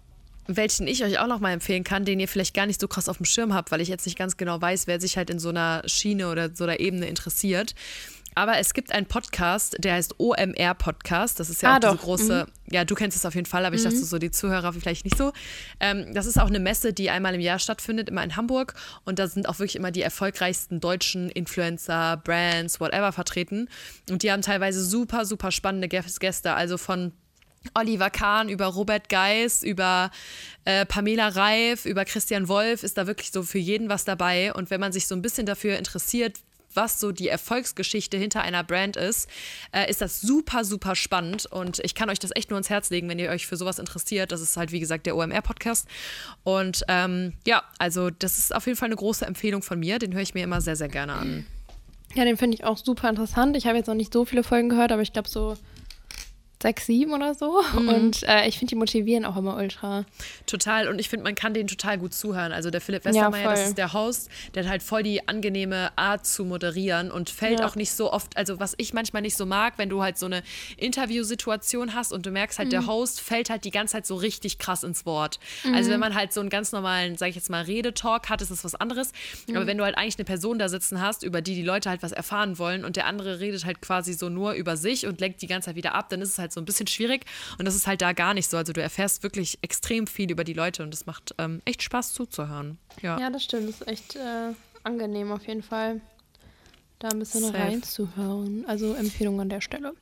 [0.46, 3.08] Welchen ich euch auch noch mal empfehlen kann, den ihr vielleicht gar nicht so krass
[3.08, 5.38] auf dem Schirm habt, weil ich jetzt nicht ganz genau weiß, wer sich halt in
[5.38, 7.74] so einer Schiene oder so einer Ebene interessiert.
[8.34, 11.40] Aber es gibt einen Podcast, der heißt OMR Podcast.
[11.40, 12.02] Das ist ja Ah, auch diese doch.
[12.02, 15.04] große, ja, du kennst es auf jeden Fall, aber ich dachte so, die Zuhörer vielleicht
[15.04, 15.32] nicht so.
[15.80, 18.74] Ähm, das ist auch eine Messe, die einmal im Jahr stattfindet, immer in Hamburg.
[19.04, 23.68] Und da sind auch wirklich immer die erfolgreichsten deutschen Influencer, Brands, whatever vertreten.
[24.08, 26.54] Und die haben teilweise super, super spannende Gäs- Gäste.
[26.54, 27.12] Also von
[27.74, 30.10] Oliver Kahn, über Robert Geis, über
[30.64, 34.54] äh, Pamela Reif, über Christian Wolf ist da wirklich so für jeden was dabei.
[34.54, 36.38] Und wenn man sich so ein bisschen dafür interessiert,
[36.74, 39.28] was so die Erfolgsgeschichte hinter einer Brand ist,
[39.72, 41.46] äh, ist das super, super spannend.
[41.46, 43.78] Und ich kann euch das echt nur ans Herz legen, wenn ihr euch für sowas
[43.78, 44.32] interessiert.
[44.32, 45.88] Das ist halt, wie gesagt, der OMR-Podcast.
[46.44, 49.98] Und ähm, ja, also das ist auf jeden Fall eine große Empfehlung von mir.
[49.98, 51.46] Den höre ich mir immer sehr, sehr gerne an.
[52.14, 53.56] Ja, den finde ich auch super interessant.
[53.56, 55.56] Ich habe jetzt noch nicht so viele Folgen gehört, aber ich glaube so
[56.62, 57.62] sechs, sieben oder so.
[57.76, 60.04] Und äh, ich finde, die motivieren auch immer ultra.
[60.46, 60.88] Total.
[60.88, 62.52] Und ich finde, man kann denen total gut zuhören.
[62.52, 63.54] Also der Philipp Westermeier, voll.
[63.54, 67.60] das ist der Host, der hat halt voll die angenehme Art zu moderieren und fällt
[67.60, 67.66] Ja.
[67.66, 70.26] auch nicht so oft, also was ich manchmal nicht so mag, wenn du halt so
[70.26, 70.42] eine
[70.76, 72.70] Interviewsituation hast und du merkst halt, Mhm.
[72.70, 75.38] der Host fällt halt die ganze Zeit so richtig krass ins Wort.
[75.74, 78.50] Also wenn man halt so einen ganz normalen, sag ich jetzt mal, Redetalk hat, ist
[78.50, 79.12] das was anderes.
[79.48, 79.56] Mhm.
[79.56, 82.02] Aber wenn du halt eigentlich eine Person da sitzen hast, über die die Leute halt
[82.02, 85.42] was erfahren wollen und der andere redet halt quasi so nur über sich und lenkt
[85.42, 87.24] die ganze Zeit wieder ab, dann ist es halt so ein bisschen schwierig
[87.58, 88.56] und das ist halt da gar nicht so.
[88.56, 92.12] Also du erfährst wirklich extrem viel über die Leute und es macht ähm, echt Spaß
[92.12, 92.78] zuzuhören.
[93.02, 93.18] Ja.
[93.18, 93.68] Ja, das stimmt.
[93.68, 94.52] Das ist echt äh,
[94.84, 96.00] angenehm auf jeden Fall,
[96.98, 97.58] da ein bisschen Safe.
[97.58, 98.64] reinzuhören.
[98.66, 99.94] Also Empfehlung an der Stelle.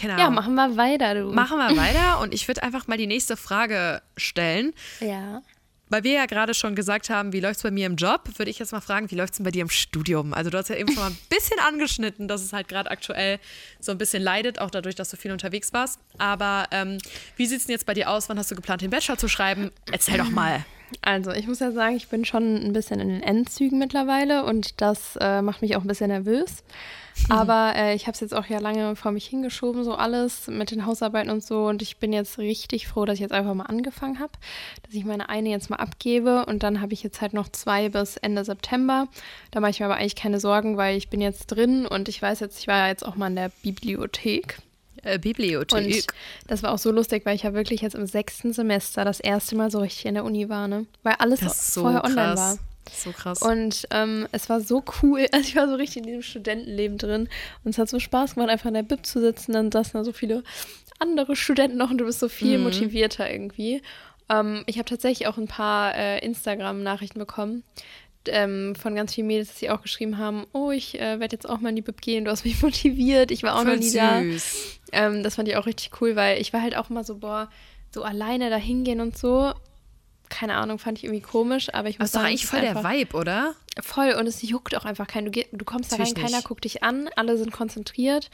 [0.00, 0.18] Genau.
[0.18, 1.32] Ja, machen wir weiter, du.
[1.32, 4.72] Machen wir weiter und ich würde einfach mal die nächste Frage stellen.
[5.00, 5.42] Ja.
[5.92, 8.50] Weil wir ja gerade schon gesagt haben, wie läuft es bei mir im Job, würde
[8.50, 10.32] ich jetzt mal fragen, wie läuft es denn bei dir im Studium?
[10.32, 13.38] Also du hast ja eben schon mal ein bisschen angeschnitten, dass es halt gerade aktuell
[13.78, 16.00] so ein bisschen leidet, auch dadurch, dass du viel unterwegs warst.
[16.16, 16.96] Aber ähm,
[17.36, 18.30] wie sieht es denn jetzt bei dir aus?
[18.30, 19.70] Wann hast du geplant, den Bachelor zu schreiben?
[19.90, 20.64] Erzähl doch mal.
[21.02, 24.80] Also, ich muss ja sagen, ich bin schon ein bisschen in den Endzügen mittlerweile und
[24.80, 26.64] das äh, macht mich auch ein bisschen nervös.
[27.28, 30.70] Aber äh, ich habe es jetzt auch ja lange vor mich hingeschoben, so alles mit
[30.70, 31.66] den Hausarbeiten und so.
[31.66, 34.32] Und ich bin jetzt richtig froh, dass ich jetzt einfach mal angefangen habe,
[34.82, 37.88] dass ich meine eine jetzt mal abgebe und dann habe ich jetzt halt noch zwei
[37.88, 39.08] bis Ende September.
[39.50, 42.20] Da mache ich mir aber eigentlich keine Sorgen, weil ich bin jetzt drin und ich
[42.20, 44.58] weiß jetzt, ich war ja jetzt auch mal in der Bibliothek.
[45.02, 46.12] Äh, Und Bibliothek.
[46.46, 49.56] das war auch so lustig, weil ich ja wirklich jetzt im sechsten Semester das erste
[49.56, 50.86] Mal so richtig in der Uni war, ne?
[51.02, 51.40] Weil alles
[51.74, 52.38] so vorher online krass.
[52.38, 52.71] war.
[52.90, 53.42] So krass.
[53.42, 55.26] Und ähm, es war so cool.
[55.32, 57.28] Also ich war so richtig in diesem Studentenleben drin.
[57.64, 59.52] Und es hat so Spaß gemacht, einfach in der Bib zu sitzen.
[59.52, 60.42] Dann saßen da so viele
[60.98, 62.64] andere Studenten noch und du bist so viel Mhm.
[62.64, 63.82] motivierter irgendwie.
[64.28, 67.64] Ähm, ich habe tatsächlich auch ein paar äh, Instagram-Nachrichten bekommen
[68.28, 71.58] ähm, von ganz vielen Mädels, die auch geschrieben haben, oh, ich äh, werde jetzt auch
[71.58, 73.90] mal in die Bib gehen, du hast mich motiviert, ich war auch noch Voll nie
[73.92, 74.22] da.
[74.22, 74.80] süß.
[74.92, 77.48] Ähm, das fand ich auch richtig cool, weil ich war halt auch immer so, boah,
[77.90, 79.52] so alleine da hingehen und so.
[80.32, 82.60] Keine Ahnung, fand ich irgendwie komisch, aber ich Das muss ist doch sagen, eigentlich voll
[82.62, 83.54] der Vibe, oder?
[83.80, 85.30] Voll und es juckt auch einfach keinen.
[85.30, 86.44] Du, du kommst da rein, keiner nicht.
[86.44, 88.30] guckt dich an, alle sind konzentriert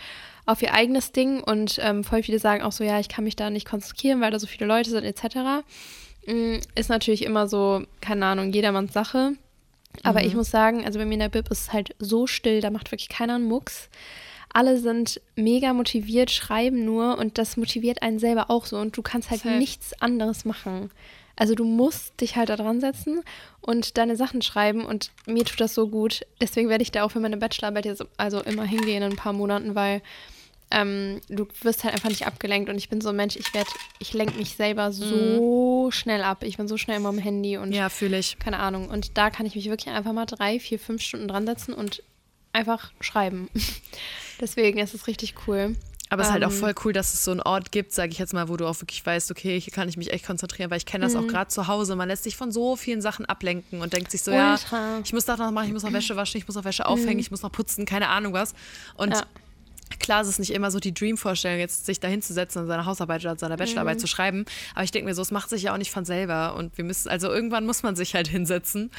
[0.46, 3.36] auf ihr eigenes Ding und ähm, voll viele sagen auch so, ja, ich kann mich
[3.36, 5.64] da nicht konzentrieren, weil da so viele Leute sind etc.
[6.26, 9.32] Mm, Ist natürlich immer so, keine Ahnung, jedermanns Sache.
[10.04, 10.26] Aber Mhm.
[10.26, 12.70] ich muss sagen, also bei mir in der Bib ist es halt so still, da
[12.70, 13.88] macht wirklich keiner einen Mucks.
[14.52, 19.02] Alle sind mega motiviert, schreiben nur und das motiviert einen selber auch so und du
[19.02, 19.56] kannst halt Safe.
[19.56, 20.90] nichts anderes machen.
[21.38, 23.22] Also du musst dich halt da dran setzen
[23.60, 26.22] und deine Sachen schreiben und mir tut das so gut.
[26.40, 29.32] Deswegen werde ich da auch für meine Bachelorarbeit jetzt also immer hingehen in ein paar
[29.32, 30.02] Monaten, weil
[30.72, 33.70] ähm, du wirst halt einfach nicht abgelenkt und ich bin so ein Mensch, ich werde,
[34.00, 36.42] ich lenke mich selber so schnell ab.
[36.42, 37.74] Ich bin so schnell immer am Handy und Mhm.
[37.74, 38.38] Ja, fühle ich.
[38.40, 38.88] keine Ahnung.
[38.88, 42.02] Und da kann ich mich wirklich einfach mal drei, vier, fünf Stunden dran setzen und
[42.52, 43.48] einfach schreiben.
[44.40, 45.76] Deswegen ist es richtig cool.
[46.10, 48.18] Aber es ist halt auch voll cool, dass es so einen Ort gibt, sage ich
[48.18, 50.78] jetzt mal, wo du auch wirklich weißt, okay, hier kann ich mich echt konzentrieren, weil
[50.78, 51.20] ich kenne das mhm.
[51.20, 51.96] auch gerade zu Hause.
[51.96, 54.46] Man lässt sich von so vielen Sachen ablenken und denkt sich so, Ultra.
[54.72, 56.86] ja, ich muss das noch machen, ich muss noch Wäsche waschen, ich muss noch Wäsche
[56.86, 57.20] aufhängen, mhm.
[57.20, 58.54] ich muss noch putzen, keine Ahnung was.
[58.96, 59.22] Und ja.
[59.98, 63.22] Klar, es ist nicht immer so die Dream-Vorstellung, jetzt sich da hinzusetzen und seine Hausarbeit
[63.22, 64.00] oder seine Bachelorarbeit mhm.
[64.00, 64.44] zu schreiben.
[64.74, 66.54] Aber ich denke mir so, es macht sich ja auch nicht von selber.
[66.56, 68.90] Und wir müssen, also irgendwann muss man sich halt hinsetzen.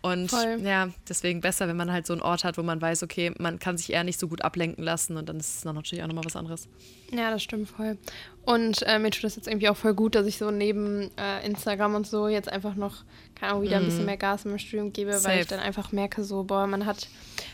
[0.00, 0.60] Und Voll.
[0.62, 3.58] ja, deswegen besser, wenn man halt so einen Ort hat, wo man weiß, okay, man
[3.58, 6.06] kann sich eher nicht so gut ablenken lassen und dann ist es dann natürlich auch
[6.06, 6.68] nochmal was anderes.
[7.10, 7.98] Ja, das stimmt voll.
[8.44, 11.44] Und äh, mir tut das jetzt irgendwie auch voll gut, dass ich so neben äh,
[11.44, 13.82] Instagram und so jetzt einfach noch, keine Ahnung, wieder mm.
[13.82, 14.06] ein bisschen mhm.
[14.06, 15.34] mehr Gas im Studium gebe, Safe.
[15.34, 17.08] weil ich dann einfach merke, so, boah, man hat,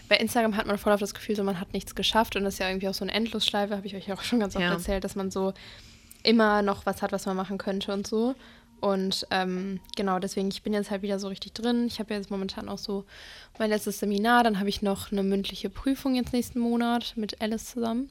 [0.09, 2.55] bei Instagram hat man voll auf das Gefühl, so, man hat nichts geschafft und das
[2.55, 4.73] ist ja irgendwie auch so eine Endlosschleife, habe ich euch auch schon ganz oft ja.
[4.73, 5.55] erzählt, dass man so
[6.23, 8.35] immer noch was hat, was man machen könnte und so.
[8.85, 11.87] Und ähm, genau, deswegen, ich bin jetzt halt wieder so richtig drin.
[11.87, 13.07] Ich habe jetzt momentan auch so
[13.59, 14.45] mein letztes Seminar.
[14.45, 18.11] Dann habe ich noch eine mündliche Prüfung jetzt nächsten Monat mit Alice zusammen.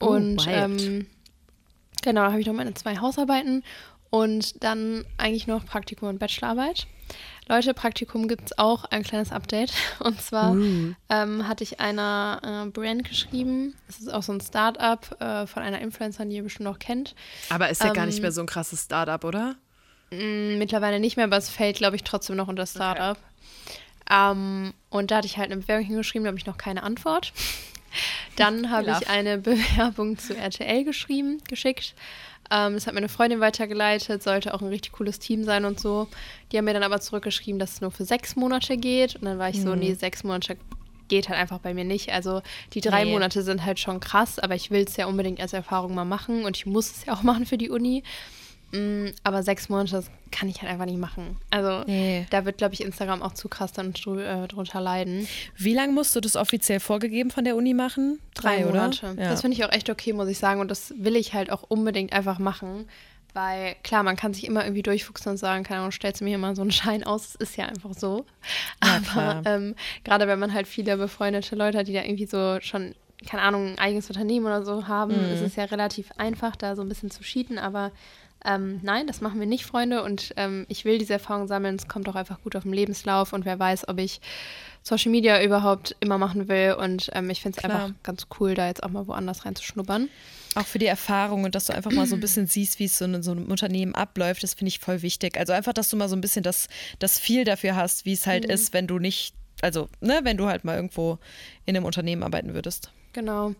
[0.00, 1.06] Oh, und ähm,
[2.02, 3.62] genau, habe ich noch meine zwei Hausarbeiten
[4.10, 6.88] und dann eigentlich noch Praktikum und Bachelorarbeit.
[7.48, 9.72] Leute, Praktikum gibt es auch ein kleines Update.
[9.98, 10.94] Und zwar mm.
[11.08, 13.74] ähm, hatte ich einer äh, Brand geschrieben.
[13.88, 17.16] Das ist auch so ein Startup äh, von einer Influencerin, die ihr bestimmt noch kennt.
[17.48, 19.56] Aber ist ja ähm, gar nicht ähm, mehr so ein krasses Startup, oder?
[20.10, 23.16] Mm, mittlerweile nicht mehr, aber es fällt, glaube ich, trotzdem noch unter Startup.
[23.16, 23.78] Okay.
[24.10, 27.32] Ähm, und da hatte ich halt eine Bewerbung hingeschrieben, da habe ich noch keine Antwort.
[28.36, 31.94] Dann habe ich eine Bewerbung zu RTL geschrieben, geschickt.
[32.50, 36.08] Ähm, das hat meine Freundin weitergeleitet, sollte auch ein richtig cooles Team sein und so.
[36.50, 39.16] Die haben mir dann aber zurückgeschrieben, dass es nur für sechs Monate geht.
[39.16, 39.62] Und dann war ich mhm.
[39.62, 40.56] so, nee, sechs Monate
[41.08, 42.12] geht halt einfach bei mir nicht.
[42.12, 42.42] Also
[42.72, 43.12] die drei nee.
[43.12, 46.44] Monate sind halt schon krass, aber ich will es ja unbedingt als Erfahrung mal machen
[46.44, 48.02] und ich muss es ja auch machen für die Uni.
[48.72, 51.36] Mm, aber sechs Monate, das kann ich halt einfach nicht machen.
[51.50, 52.26] Also nee.
[52.30, 55.26] da wird, glaube ich, Instagram auch zu krass dann äh, drunter leiden.
[55.56, 58.20] Wie lange musst du das offiziell vorgegeben von der Uni machen?
[58.34, 59.06] Drei, Drei Monate.
[59.18, 59.30] Ja.
[59.30, 60.60] Das finde ich auch echt okay, muss ich sagen.
[60.60, 62.86] Und das will ich halt auch unbedingt einfach machen.
[63.32, 66.38] Weil klar, man kann sich immer irgendwie durchfuchsen und sagen, keine Ahnung, stellst du mir
[66.38, 68.26] mal so einen Schein aus, das ist ja einfach so.
[68.82, 72.58] Ja, Aber ähm, gerade wenn man halt viele befreundete Leute hat, die da irgendwie so
[72.60, 72.94] schon,
[73.28, 75.32] keine Ahnung, ein eigenes Unternehmen oder so haben, mhm.
[75.32, 77.58] ist es ja relativ einfach, da so ein bisschen zu cheaten.
[77.58, 77.92] Aber
[78.44, 80.02] ähm, nein, das machen wir nicht, Freunde.
[80.02, 81.76] Und ähm, ich will diese Erfahrung sammeln.
[81.76, 83.32] Es kommt auch einfach gut auf den Lebenslauf.
[83.32, 84.20] Und wer weiß, ob ich
[84.82, 86.76] Social Media überhaupt immer machen will.
[86.78, 90.08] Und ähm, ich finde es einfach ganz cool, da jetzt auch mal woanders reinzuschnuppern.
[90.54, 92.98] Auch für die Erfahrung und dass du einfach mal so ein bisschen siehst, wie es
[92.98, 95.38] so in so einem Unternehmen abläuft, das finde ich voll wichtig.
[95.38, 98.26] Also einfach, dass du mal so ein bisschen das, das Feel dafür hast, wie es
[98.26, 98.50] halt mhm.
[98.50, 101.18] ist, wenn du nicht, also, ne, wenn du halt mal irgendwo
[101.66, 102.90] in einem Unternehmen arbeiten würdest.
[103.12, 103.54] Genau.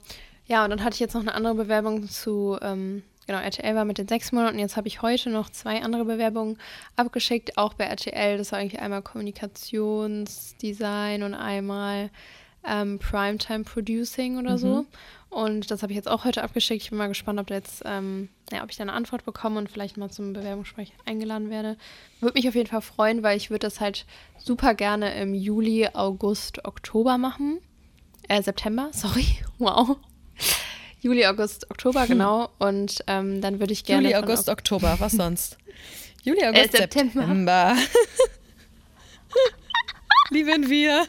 [0.46, 3.84] Ja, und dann hatte ich jetzt noch eine andere Bewerbung zu ähm, genau, RTL war
[3.84, 4.58] mit den sechs Monaten.
[4.58, 6.58] Jetzt habe ich heute noch zwei andere Bewerbungen
[6.96, 8.38] abgeschickt, auch bei RTL.
[8.38, 12.10] Das war eigentlich einmal Kommunikationsdesign und einmal
[12.66, 14.58] ähm, Primetime Producing oder mhm.
[14.58, 14.84] so.
[15.28, 16.82] Und das habe ich jetzt auch heute abgeschickt.
[16.82, 19.70] Ich bin mal gespannt, ob, jetzt, ähm, ja, ob ich da eine Antwort bekomme und
[19.70, 21.76] vielleicht mal zum Bewerbungsgespräch eingeladen werde.
[22.18, 24.06] Würde mich auf jeden Fall freuen, weil ich würde das halt
[24.38, 27.60] super gerne im Juli, August, Oktober machen.
[28.28, 29.26] Äh, September, sorry.
[29.58, 29.98] Wow.
[31.00, 32.08] Juli, August, Oktober, hm.
[32.08, 32.50] genau.
[32.58, 34.10] Und ähm, dann würde ich gerne.
[34.10, 35.56] Juli, August, Oktober, was sonst?
[36.22, 37.20] Juli, August, äh, September.
[37.20, 37.76] September.
[40.30, 41.06] Lieben wir.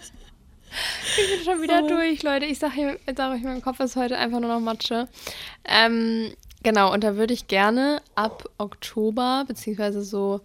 [1.17, 1.87] Ich bin schon wieder oh.
[1.87, 2.45] durch, Leute.
[2.45, 5.09] Ich sage sag euch, mein Kopf ist heute einfach nur noch Matsche.
[5.65, 10.39] Ähm, genau, und da würde ich gerne ab Oktober, beziehungsweise so,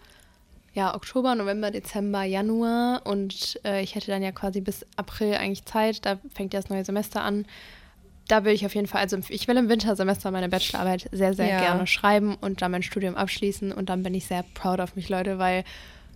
[0.74, 5.64] ja, Oktober, November, Dezember, Januar und äh, ich hätte dann ja quasi bis April eigentlich
[5.64, 7.46] Zeit, da fängt ja das neue Semester an,
[8.28, 11.48] da will ich auf jeden Fall, also ich will im Wintersemester meine Bachelorarbeit sehr, sehr
[11.48, 11.60] ja.
[11.60, 15.08] gerne schreiben und dann mein Studium abschließen und dann bin ich sehr proud auf mich,
[15.08, 15.64] Leute, weil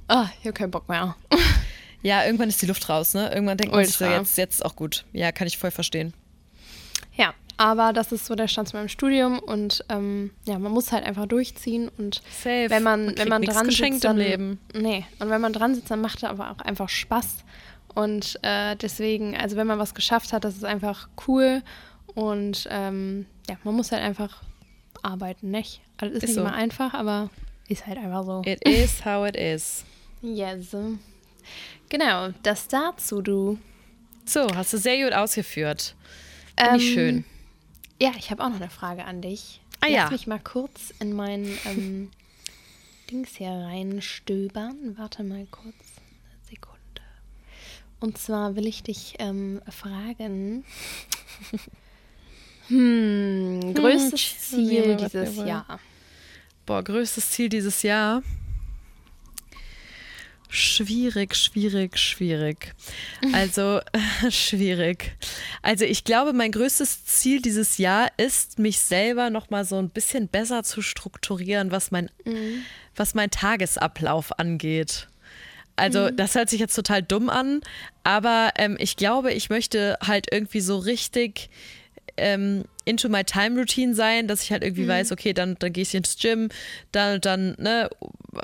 [0.09, 1.17] oh, ich habe keinen Bock mehr.
[2.03, 3.31] Ja, irgendwann ist die Luft raus, ne?
[3.31, 5.05] Irgendwann denkt man sich so, jetzt, jetzt auch gut.
[5.13, 6.15] Ja, kann ich voll verstehen.
[7.15, 10.93] Ja, aber das ist so der Stand zu meinem Studium und ähm, ja, man muss
[10.93, 12.71] halt einfach durchziehen und Safe.
[12.71, 14.59] wenn man, man wenn man dran sitzt, dann, Leben.
[14.73, 17.45] nee, und wenn man dran sitzt, dann macht es aber auch einfach Spaß
[17.95, 21.63] und äh, deswegen, also wenn man was geschafft hat, das ist einfach cool
[22.21, 24.43] und ähm, ja, man muss halt einfach
[25.03, 25.81] arbeiten, nicht?
[25.97, 26.41] Also ist, ist nicht so.
[26.43, 27.31] immer einfach, aber
[27.67, 28.43] ist halt einfach so.
[28.45, 29.85] It is how it is.
[30.23, 30.77] Yes.
[31.89, 33.59] Genau, das dazu, du.
[34.27, 35.95] So, hast du sehr gut ausgeführt.
[36.59, 37.25] Finde ähm, ich schön.
[37.99, 39.63] Ja, ich habe auch noch eine Frage an dich.
[39.81, 40.11] Ah Lass ja.
[40.11, 42.11] mich mal kurz in mein ähm,
[43.11, 44.99] Dings hier reinstöbern.
[44.99, 47.01] Warte mal kurz eine Sekunde.
[47.99, 50.67] Und zwar will ich dich ähm, fragen.
[52.71, 55.81] Hm, größtes hm, Ziel dieses Jahr.
[56.67, 58.23] Boah, größtes Ziel dieses Jahr.
[60.49, 62.75] Schwierig, schwierig, schwierig.
[63.33, 63.81] Also
[64.31, 65.17] schwierig.
[65.63, 69.91] Also ich glaube, mein größtes Ziel dieses Jahr ist, mich selber noch mal so ein
[69.91, 72.63] bisschen besser zu strukturieren, was mein, mhm.
[72.95, 75.09] was mein Tagesablauf angeht.
[75.77, 76.17] Also mhm.
[76.17, 77.63] das hört sich jetzt total dumm an,
[78.05, 81.51] aber ähm, ich glaube, ich möchte halt irgendwie so richtig
[82.21, 84.89] ähm, into my time routine sein, dass ich halt irgendwie mhm.
[84.89, 86.49] weiß, okay, dann, dann gehe ich ins Gym,
[86.93, 87.89] dann, dann, ne,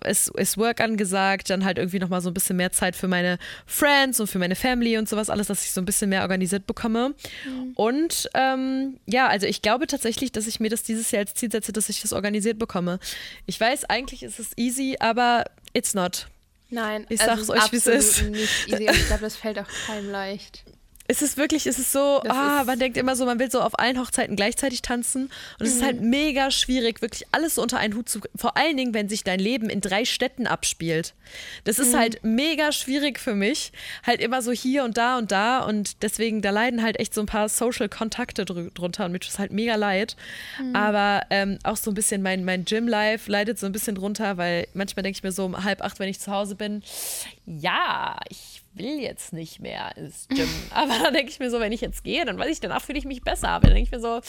[0.04, 3.38] ist, ist Work angesagt, dann halt irgendwie nochmal so ein bisschen mehr Zeit für meine
[3.66, 6.66] Friends und für meine Family und sowas, alles, dass ich so ein bisschen mehr organisiert
[6.66, 7.14] bekomme.
[7.44, 7.72] Mhm.
[7.74, 11.50] Und ähm, ja, also ich glaube tatsächlich, dass ich mir das dieses Jahr als Ziel
[11.50, 12.98] setze, dass ich das organisiert bekomme.
[13.46, 16.28] Ich weiß, eigentlich ist es easy, aber it's not.
[16.68, 18.22] Nein, ich also sag's euch, wie es ist.
[18.22, 18.88] Nicht easy.
[18.90, 20.64] Ich glaube, das fällt auch keinem leicht.
[21.08, 23.78] Es ist wirklich, es ist so, ah, man denkt immer so, man will so auf
[23.78, 25.24] allen Hochzeiten gleichzeitig tanzen.
[25.24, 25.66] Und mhm.
[25.66, 26.10] es ist halt mhm.
[26.10, 28.20] mega schwierig, wirklich alles so unter einen Hut zu.
[28.34, 31.14] Vor allen Dingen, wenn sich dein Leben in drei Städten abspielt.
[31.64, 31.98] Das ist mhm.
[31.98, 33.72] halt mega schwierig für mich.
[34.06, 35.60] Halt immer so hier und da und da.
[35.60, 39.06] Und deswegen, da leiden halt echt so ein paar Social-Kontakte dr drunter.
[39.06, 40.16] Und mir tut es halt mega leid.
[40.60, 40.76] Mhm.
[40.76, 44.68] Aber ähm, auch so ein bisschen mein, mein Gym-Life leidet so ein bisschen drunter, weil
[44.74, 46.82] manchmal denke ich mir so um halb acht, wenn ich zu Hause bin,
[47.46, 50.48] ja, ich will jetzt nicht mehr ins Gym.
[50.70, 52.98] Aber dann denke ich mir so, wenn ich jetzt gehe, dann weiß ich, danach fühle
[52.98, 53.48] ich mich besser.
[53.48, 54.20] Aber dann denke ich mir so,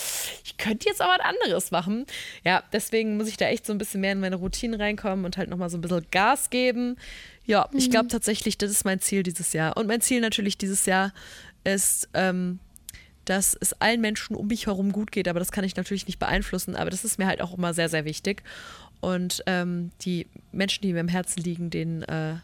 [0.44, 2.06] ich könnte jetzt aber was anderes machen.
[2.44, 5.38] Ja, deswegen muss ich da echt so ein bisschen mehr in meine Routine reinkommen und
[5.38, 6.98] halt nochmal so ein bisschen Gas geben.
[7.46, 7.78] Ja, mhm.
[7.78, 9.78] ich glaube tatsächlich, das ist mein Ziel dieses Jahr.
[9.78, 11.14] Und mein Ziel natürlich dieses Jahr
[11.64, 12.60] ist, ähm,
[13.26, 15.28] dass es allen Menschen um mich herum gut geht.
[15.28, 16.76] Aber das kann ich natürlich nicht beeinflussen.
[16.76, 18.44] Aber das ist mir halt auch immer sehr, sehr wichtig.
[19.00, 22.36] Und ähm, die Menschen, die mir im Herzen liegen, denen, äh,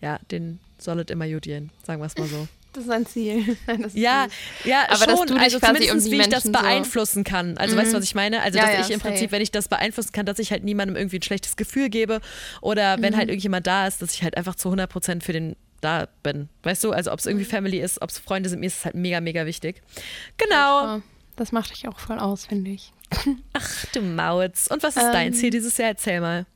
[0.00, 2.48] ja, den soll es immer gut gehen, sagen wir es mal so.
[2.74, 3.38] Das ist ein Ziel.
[3.86, 4.28] Ist ja,
[4.62, 4.70] Ziel.
[4.70, 5.38] ja, aber schon.
[5.38, 7.30] also zumindest, um wie ich das beeinflussen so.
[7.30, 7.56] kann.
[7.56, 7.80] Also, mhm.
[7.80, 8.42] weißt du, was ich meine?
[8.42, 9.08] Also, ja, dass ja, ich im safe.
[9.08, 12.20] Prinzip, wenn ich das beeinflussen kann, dass ich halt niemandem irgendwie ein schlechtes Gefühl gebe
[12.60, 13.16] oder wenn mhm.
[13.16, 16.50] halt irgendjemand da ist, dass ich halt einfach zu 100 Prozent für den da bin.
[16.62, 16.92] Weißt du?
[16.92, 17.50] Also, ob es irgendwie mhm.
[17.50, 19.82] Family ist, ob es Freunde sind, mir ist es halt mega, mega wichtig.
[20.36, 21.00] Genau.
[21.36, 22.92] Das macht dich auch voll aus, finde ich.
[23.54, 24.66] Ach, du Mautz.
[24.68, 25.88] Und was ist ähm, dein Ziel dieses Jahr?
[25.88, 26.46] Erzähl mal.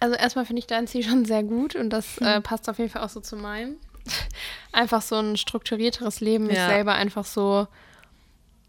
[0.00, 2.42] Also erstmal finde ich dein Ziel schon sehr gut und das äh, hm.
[2.42, 3.76] passt auf jeden Fall auch so zu meinem.
[4.72, 6.68] einfach so ein strukturierteres Leben, mich ja.
[6.68, 7.66] selber einfach so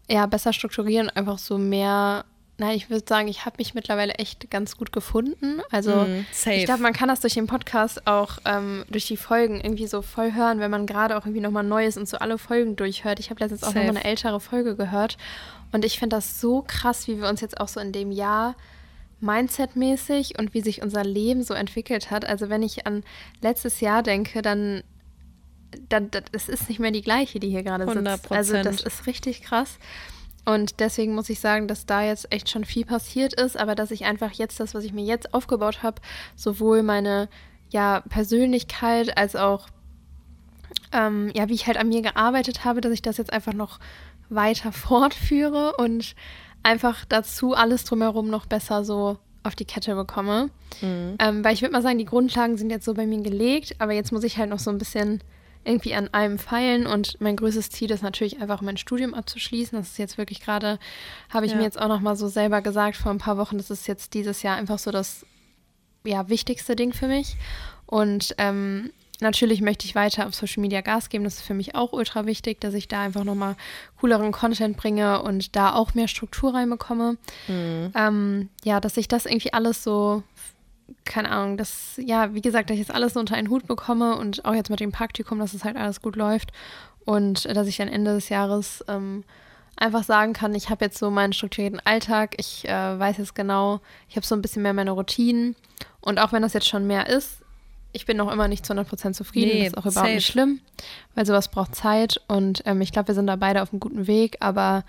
[0.08, 2.24] ja, besser strukturieren, einfach so mehr.
[2.58, 5.62] Nein, ich würde sagen, ich habe mich mittlerweile echt ganz gut gefunden.
[5.70, 9.60] Also mm, ich glaube, man kann das durch den Podcast auch ähm, durch die Folgen
[9.60, 12.76] irgendwie so voll hören, wenn man gerade auch irgendwie nochmal Neues und so alle Folgen
[12.76, 13.20] durchhört.
[13.20, 15.16] Ich habe letztens auch nochmal eine ältere Folge gehört
[15.72, 18.54] und ich finde das so krass, wie wir uns jetzt auch so in dem Jahr
[19.22, 22.24] Mindset-mäßig und wie sich unser Leben so entwickelt hat.
[22.24, 23.04] Also wenn ich an
[23.40, 24.82] letztes Jahr denke, dann,
[25.88, 28.30] dann das ist nicht mehr die gleiche, die hier gerade sitzt.
[28.30, 28.34] 100%.
[28.34, 29.78] Also das ist richtig krass.
[30.44, 33.92] Und deswegen muss ich sagen, dass da jetzt echt schon viel passiert ist, aber dass
[33.92, 36.02] ich einfach jetzt das, was ich mir jetzt aufgebaut habe,
[36.34, 37.28] sowohl meine
[37.70, 39.68] ja, Persönlichkeit als auch
[40.92, 43.78] ähm, ja, wie ich halt an mir gearbeitet habe, dass ich das jetzt einfach noch
[44.28, 46.14] weiter fortführe und
[46.62, 50.50] einfach dazu alles drumherum noch besser so auf die Kette bekomme.
[50.80, 51.16] Mhm.
[51.18, 53.92] Ähm, weil ich würde mal sagen, die Grundlagen sind jetzt so bei mir gelegt, aber
[53.92, 55.22] jetzt muss ich halt noch so ein bisschen
[55.64, 59.78] irgendwie an einem feilen und mein größtes Ziel ist natürlich einfach mein Studium abzuschließen.
[59.78, 60.78] Das ist jetzt wirklich gerade,
[61.30, 61.58] habe ich ja.
[61.58, 64.14] mir jetzt auch noch mal so selber gesagt vor ein paar Wochen, das ist jetzt
[64.14, 65.24] dieses Jahr einfach so das
[66.04, 67.36] ja, wichtigste Ding für mich.
[67.86, 68.90] Und ähm,
[69.22, 71.22] Natürlich möchte ich weiter auf Social Media Gas geben.
[71.22, 73.54] Das ist für mich auch ultra wichtig, dass ich da einfach nochmal
[74.00, 77.16] cooleren Content bringe und da auch mehr Struktur reinbekomme.
[77.46, 77.92] Mhm.
[77.94, 80.24] Ähm, ja, dass ich das irgendwie alles so,
[81.04, 84.16] keine Ahnung, dass, ja, wie gesagt, dass ich jetzt alles so unter einen Hut bekomme
[84.16, 86.50] und auch jetzt mit dem Praktikum, dass es halt alles gut läuft
[87.04, 89.22] und dass ich dann Ende des Jahres ähm,
[89.76, 93.80] einfach sagen kann, ich habe jetzt so meinen strukturierten Alltag, ich äh, weiß jetzt genau,
[94.08, 95.54] ich habe so ein bisschen mehr meine Routinen
[96.00, 97.41] und auch wenn das jetzt schon mehr ist,
[97.92, 99.50] ich bin noch immer nicht zu 100% zufrieden.
[99.50, 100.14] Nee, das ist auch überhaupt safe.
[100.14, 100.60] nicht schlimm,
[101.14, 104.06] weil sowas braucht Zeit und ähm, ich glaube, wir sind da beide auf einem guten
[104.06, 104.84] Weg, aber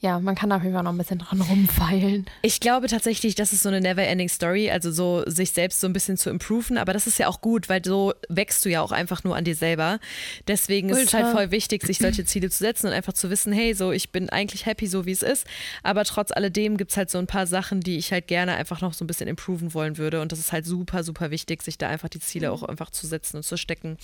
[0.00, 2.26] ja, man kann da auf jeden Fall noch ein bisschen dran rumfeilen.
[2.42, 5.92] Ich glaube tatsächlich, das ist so eine never-ending Story, also so sich selbst so ein
[5.92, 8.92] bisschen zu improven, aber das ist ja auch gut, weil so wächst du ja auch
[8.92, 9.98] einfach nur an dir selber.
[10.46, 11.00] Deswegen Ultra.
[11.00, 13.74] ist es halt voll wichtig, sich solche Ziele zu setzen und einfach zu wissen, hey,
[13.74, 15.46] so ich bin eigentlich happy, so wie es ist,
[15.82, 18.80] aber trotz alledem gibt es halt so ein paar Sachen, die ich halt gerne einfach
[18.80, 21.76] noch so ein bisschen improven wollen würde und das ist halt super, super wichtig, sich
[21.76, 23.98] da einfach die Ziele auch einfach zu setzen und zu stecken.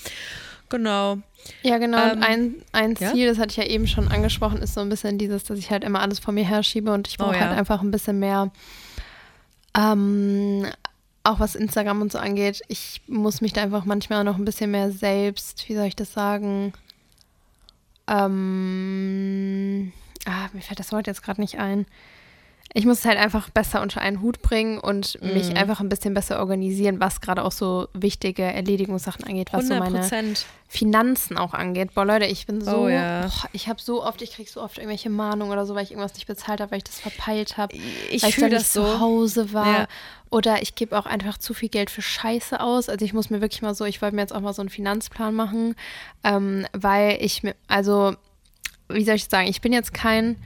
[0.68, 1.18] Genau.
[1.62, 1.98] Ja, genau.
[1.98, 3.26] Ähm, und ein, ein Ziel, ja?
[3.26, 5.84] das hatte ich ja eben schon angesprochen, ist so ein bisschen dieses, dass ich halt
[5.84, 7.40] immer alles vor mir herschiebe und ich brauche oh, ja.
[7.40, 8.50] halt einfach ein bisschen mehr,
[9.76, 10.66] ähm,
[11.22, 12.62] auch was Instagram und so angeht.
[12.68, 16.12] Ich muss mich da einfach manchmal noch ein bisschen mehr selbst, wie soll ich das
[16.12, 16.72] sagen?
[18.06, 19.92] Ähm,
[20.26, 21.86] ah, mir fällt das Wort jetzt gerade nicht ein.
[22.72, 25.56] Ich muss es halt einfach besser unter einen Hut bringen und mich Mhm.
[25.56, 29.90] einfach ein bisschen besser organisieren, was gerade auch so wichtige Erledigungssachen angeht, was so 100
[29.92, 30.46] meine Prozent.
[30.66, 31.94] Finanzen auch angeht.
[31.94, 33.28] Boah, Leute, ich bin so, Oh ja.
[33.28, 35.92] boah, ich habe so oft, ich krieg so oft irgendwelche Mahnungen oder so, weil ich
[35.92, 38.72] irgendwas nicht bezahlt habe, weil ich das verpeilt habe, Ich weil ich dann das nicht
[38.72, 38.98] zu so.
[39.00, 39.66] Hause war.
[39.82, 39.86] Ja.
[40.30, 42.88] Oder ich gebe auch einfach zu viel Geld für Scheiße aus.
[42.88, 44.68] Also ich muss mir wirklich mal so, ich wollte mir jetzt auch mal so einen
[44.68, 45.76] Finanzplan machen,
[46.24, 48.16] ähm, weil ich mir, also,
[48.88, 50.36] wie soll ich sagen, ich bin jetzt kein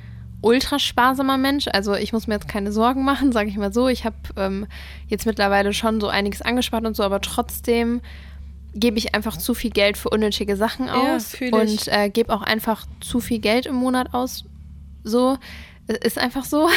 [0.41, 1.67] ultra sparsamer Mensch.
[1.73, 3.89] Also ich muss mir jetzt keine Sorgen machen, sage ich mal so.
[3.89, 4.67] Ich habe ähm,
[5.09, 8.01] jetzt mittlerweile schon so einiges angespart und so, aber trotzdem
[8.75, 11.53] gebe ich einfach zu viel Geld für unnötige Sachen Ja, aus ich.
[11.53, 14.45] und äh, gebe auch einfach zu viel Geld im Monat aus.
[15.05, 15.39] So,
[15.87, 16.69] ist einfach so.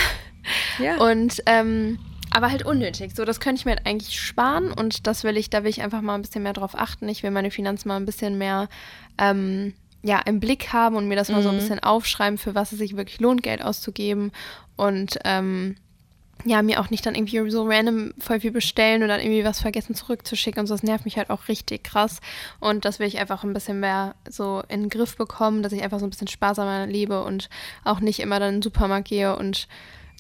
[0.80, 0.98] Ja.
[0.98, 2.00] Und ähm,
[2.32, 3.14] aber halt unnötig.
[3.16, 5.82] So, das könnte ich mir halt eigentlich sparen und das will ich, da will ich
[5.82, 7.08] einfach mal ein bisschen mehr drauf achten.
[7.10, 8.70] Ich will meine Finanzen mal ein bisschen mehr
[9.18, 9.74] ähm,
[10.04, 11.60] ja, im Blick haben und mir das mal so ein Mhm.
[11.60, 14.32] bisschen aufschreiben, für was es sich wirklich lohnt, Geld auszugeben.
[14.76, 15.76] Und ähm,
[16.44, 19.60] ja, mir auch nicht dann irgendwie so random voll viel bestellen und dann irgendwie was
[19.62, 20.74] vergessen zurückzuschicken und so.
[20.74, 22.20] Das nervt mich halt auch richtig krass.
[22.60, 25.84] Und das will ich einfach ein bisschen mehr so in den Griff bekommen, dass ich
[25.84, 27.48] einfach so ein bisschen sparsamer lebe und
[27.84, 29.68] auch nicht immer dann in den Supermarkt gehe und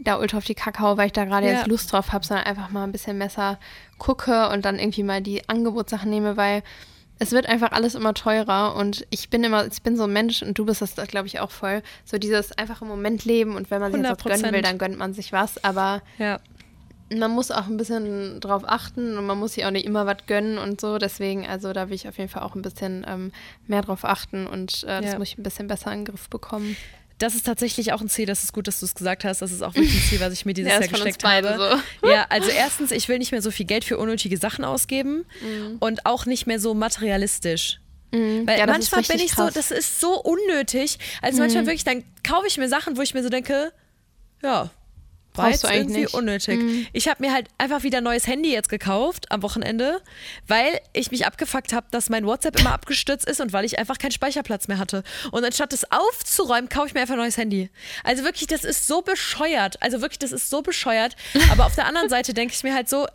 [0.03, 1.53] da ultra auf die Kakao, weil ich da gerade Ja.
[1.53, 3.59] jetzt Lust drauf habe, sondern einfach mal ein bisschen besser
[3.97, 6.61] gucke und dann irgendwie mal die Angebotssachen nehme, weil
[7.21, 10.41] es wird einfach alles immer teurer und ich bin immer, ich bin so ein Mensch
[10.41, 11.83] und du bist das, glaube ich, auch voll.
[12.03, 14.53] So dieses einfach im Moment leben und wenn man sich jetzt was gönnen 100%.
[14.53, 16.39] will, dann gönnt man sich was, aber ja.
[17.13, 20.17] man muss auch ein bisschen drauf achten und man muss sich auch nicht immer was
[20.25, 20.97] gönnen und so.
[20.97, 23.31] Deswegen, also da will ich auf jeden Fall auch ein bisschen ähm,
[23.67, 25.19] mehr drauf achten und äh, das Ja.
[25.19, 26.75] muss ich ein bisschen besser in den Griff bekommen.
[27.21, 29.41] Das ist tatsächlich auch ein Ziel, das ist gut, dass du es gesagt hast.
[29.41, 31.79] Das ist auch wirklich ein Ziel, was ich mir dieses Ja, Jahr gesteckt habe.
[32.03, 35.25] Ja, also erstens, ich will nicht mehr so viel Geld für unnötige Sachen ausgeben
[35.79, 37.79] und auch nicht mehr so materialistisch.
[38.11, 38.47] Mhm.
[38.47, 39.51] Weil ja, manchmal bin ich so, krass.
[39.51, 39.53] Mhm.
[39.53, 40.97] das ist so unnötig.
[41.21, 43.71] Also manchmal wirklich, dann kaufe ich mir Sachen, wo ich mir so denke,
[44.43, 44.69] ja,
[45.33, 46.13] war Brauchst jetzt irgendwie nicht.
[46.13, 46.19] Mhm.
[46.19, 46.87] unnötig.
[46.93, 50.01] Ich habe mir halt einfach wieder ein neues Handy jetzt gekauft am Wochenende,
[50.47, 53.97] weil ich mich abgefuckt habe, dass mein WhatsApp immer abgestürzt ist und weil ich einfach
[53.97, 55.03] keinen Speicherplatz mehr hatte.
[55.31, 57.69] Und anstatt es aufzuräumen, kaufe ich mir einfach ein neues Handy.
[58.03, 59.81] Also wirklich, das ist so bescheuert.
[59.81, 61.15] Also wirklich, das ist so bescheuert.
[61.51, 63.07] Aber auf der anderen Seite denke ich mir halt so,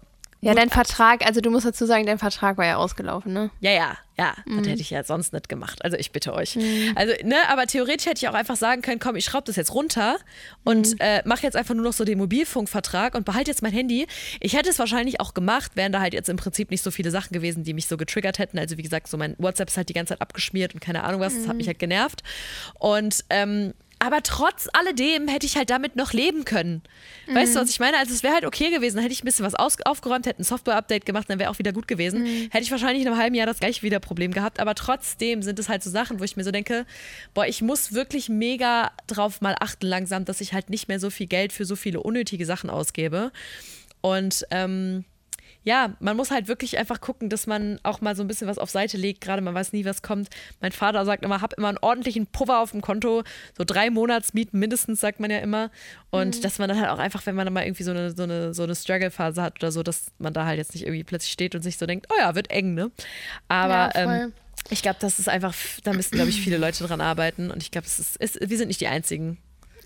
[0.46, 3.50] ja, dein Vertrag, also du musst dazu sagen, dein Vertrag war ja ausgelaufen, ne?
[3.60, 4.58] Ja, ja, ja, Mhm.
[4.58, 5.84] das hätte ich ja sonst nicht gemacht.
[5.84, 6.56] Also ich bitte euch.
[6.94, 9.74] Also, ne, aber theoretisch hätte ich auch einfach sagen können, komm, ich schraube das jetzt
[9.74, 10.16] runter
[10.64, 10.96] und Mhm.
[11.00, 14.06] äh, mache jetzt einfach nur noch so den Mobilfunkvertrag und behalte jetzt mein Handy.
[14.40, 17.10] Ich hätte es wahrscheinlich auch gemacht, wären da halt jetzt im Prinzip nicht so viele
[17.10, 18.58] Sachen gewesen, die mich so getriggert hätten.
[18.58, 21.20] Also wie gesagt, so mein WhatsApp ist halt die ganze Zeit abgeschmiert und keine Ahnung
[21.20, 21.48] was, das Mhm.
[21.48, 22.22] hat mich halt genervt.
[22.78, 26.82] Und ähm, aber trotz alledem hätte ich halt damit noch leben können.
[27.32, 27.54] Weißt Mhm.
[27.54, 27.96] du, was ich meine?
[27.98, 30.44] Also es wäre halt okay gewesen, hätte ich ein bisschen was aus aufgeräumt, hätte ein
[30.44, 32.22] Software-Update gemacht, dann wäre auch wieder gut gewesen.
[32.22, 32.48] Mhm.
[32.50, 34.60] Hätte ich wahrscheinlich in einem halben Jahr das gleiche wieder Problem gehabt.
[34.60, 36.84] Aber trotzdem sind es halt so Sachen, wo ich mir so denke,
[37.34, 41.08] boah, ich muss wirklich mega drauf mal achten langsam, dass ich halt nicht mehr so
[41.10, 43.32] viel Geld für so viele unnötige Sachen ausgebe.
[44.02, 45.04] Und ähm,
[45.66, 48.56] ja, man muss halt wirklich einfach gucken, dass man auch mal so ein bisschen was
[48.56, 49.20] auf Seite legt.
[49.20, 50.28] Gerade man weiß nie, was kommt.
[50.60, 53.24] Mein Vater sagt immer, hab immer einen ordentlichen Puffer auf dem Konto.
[53.58, 55.72] So drei Monatsmieten mindestens, sagt man ja immer.
[56.10, 58.22] Und dass man dann halt auch einfach, wenn man dann mal irgendwie so eine, so
[58.22, 61.32] eine, so eine Struggle-Phase hat oder so, dass man da halt jetzt nicht irgendwie plötzlich
[61.32, 62.92] steht und sich so denkt, oh ja, wird eng, ne?
[63.48, 64.32] Aber Ja, ähm,
[64.70, 67.50] ich glaube, das ist einfach, da müssen, glaube ich, viele Leute dran arbeiten.
[67.50, 69.38] Und ich glaube, es ist, es, wir sind nicht die Einzigen.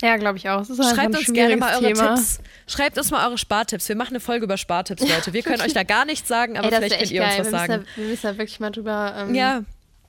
[0.03, 0.61] Ja, glaube ich auch.
[0.61, 2.15] Einfach Schreibt uns gerne mal eure Thema.
[2.15, 2.41] Tipps.
[2.67, 3.89] Schreibt uns mal eure Spartipps.
[3.89, 5.33] Wir machen eine Folge über Spartipps, Leute.
[5.33, 7.39] Wir können euch da gar nichts sagen, aber Ey, vielleicht könnt ihr uns geil.
[7.41, 7.85] was wir müssen sagen.
[7.97, 9.63] Da, wir müssen da wirklich mal drüber ähm, Ja,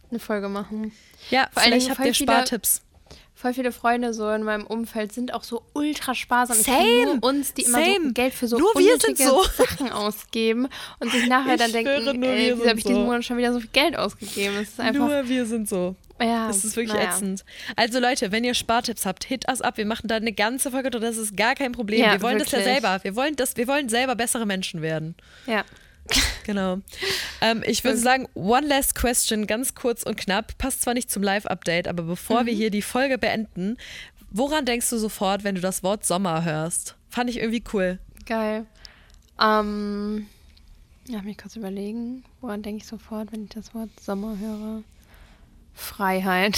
[0.10, 0.92] eine Folge machen.
[1.30, 2.82] ja, Vor vielleicht habt voll ihr viele- Spartipps.
[3.34, 6.58] Voll viele Freunde so in meinem Umfeld sind auch so ultra sparsam.
[6.60, 7.16] Ich Same.
[7.16, 8.12] nur uns, die immer so.
[8.14, 9.44] Geld für so Nur wir sind unnötige so.
[9.66, 10.68] Sachen ausgeben
[11.00, 13.06] und sich nachher Ich dann denken, ey, wieso habe ich diesen so.
[13.06, 14.58] Monat schon wieder so viel Geld ausgegeben?
[14.62, 15.96] Es ist einfach, Nur wir sind so.
[16.22, 17.10] Ja, Das ist wirklich naja.
[17.10, 17.44] ätzend.
[17.76, 19.78] Also Leute, wenn ihr Spartipps habt, hit us ab.
[19.78, 21.06] Wir machen da eine ganze Folge drüber.
[21.08, 22.00] Das ist gar kein Problem.
[22.02, 22.74] Ja, wir wollen das ja wirklich.
[22.82, 23.00] selber.
[23.04, 25.16] Wir wollen, das, wir wollen selber bessere Menschen werden.
[25.48, 25.64] Ja.
[26.44, 26.80] Genau.
[27.42, 30.58] Ähm, ich würde sagen, one last question, ganz kurz und knapp.
[30.58, 32.46] Passt zwar nicht zum Live-Update, aber bevor Mhm.
[32.48, 33.78] wir hier die Folge beenden,
[34.32, 36.96] woran denkst du sofort, wenn du das Wort Sommer hörst?
[37.10, 38.00] Fand ich irgendwie cool.
[38.26, 38.66] Geil.
[39.40, 40.26] Ähm,
[41.08, 42.24] lass mich kurz überlegen.
[42.42, 44.84] Woran denke ich sofort, wenn ich das Wort Sommer höre?
[45.74, 46.58] Freiheit.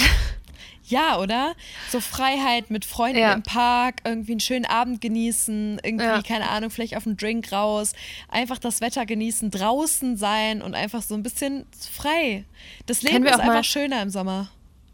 [0.85, 1.55] Ja, oder?
[1.89, 3.31] So Freiheit mit Freunden Ja.
[3.33, 6.21] im Park, irgendwie einen schönen Abend genießen, irgendwie, Ja.
[6.21, 7.93] keine Ahnung, vielleicht auf einen Drink raus,
[8.27, 12.43] einfach das Wetter genießen, draußen sein und einfach so ein bisschen frei.
[12.85, 14.49] Das Leben ist einfach mal- schöner im Sommer.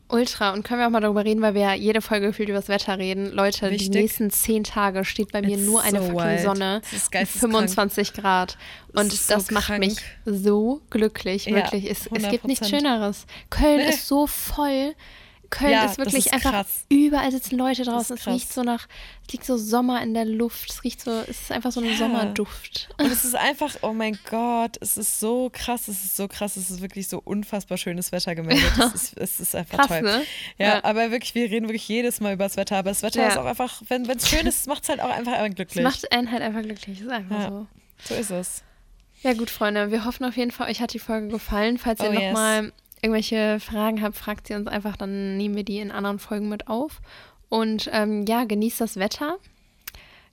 [0.10, 0.54] Ultra.
[0.54, 2.68] Und können wir auch mal darüber reden, weil wir ja jede Folge gefühlt über das
[2.68, 3.32] Wetter reden.
[3.32, 3.92] Leute, Wichtig.
[3.92, 6.42] die nächsten zehn Tage steht bei mir It's nur eine so fucking wild.
[6.42, 6.82] Sonne.
[6.82, 7.52] Das ist und geisteskrank.
[7.54, 8.58] 25 Grad.
[8.94, 9.80] Das Und ist so das macht krank.
[9.80, 11.90] mich so glücklich, Ja, wirklich.
[11.90, 12.70] Es, es gibt nichts 100%.
[12.70, 13.26] Schöneres.
[13.50, 13.90] Köln Nee.
[13.90, 14.96] ist so voll.
[15.50, 16.86] Köln Ja, ist wirklich ist einfach krass.
[16.90, 18.18] überall sitzen Leute draußen.
[18.18, 18.88] Es riecht so nach,
[19.28, 20.70] es liegt so Sommer in der Luft.
[20.72, 21.96] Es riecht so, es ist einfach so ein Ja.
[21.98, 22.90] Sommerduft.
[22.98, 26.56] Und es ist einfach, oh mein Gott, es ist so krass, es ist so krass,
[26.58, 28.72] es ist wirklich so unfassbar schönes Wetter gemeldet.
[28.78, 30.02] Es ist, es ist einfach Krass, toll.
[30.02, 30.24] ne?
[30.58, 32.78] Ja, aber wirklich, wir reden wirklich jedes Mal über das Wetter.
[32.78, 35.34] Aber das Wetter ist auch einfach, wenn es schön ist, macht es halt auch einfach
[35.40, 35.84] Es glücklich.
[35.84, 37.02] macht einen halt einfach glücklich.
[37.02, 37.68] Ist einfach so.
[38.06, 38.64] so ist es.
[39.22, 41.78] Ja gut, Freunde, wir hoffen auf jeden Fall, euch hat die Folge gefallen.
[41.78, 42.34] Falls ihr Oh, yes.
[43.02, 46.68] Irgendwelche Fragen habt, fragt sie uns einfach, dann nehmen wir die in anderen Folgen mit
[46.68, 47.02] auf.
[47.50, 49.38] Und ähm, ja, genießt das Wetter.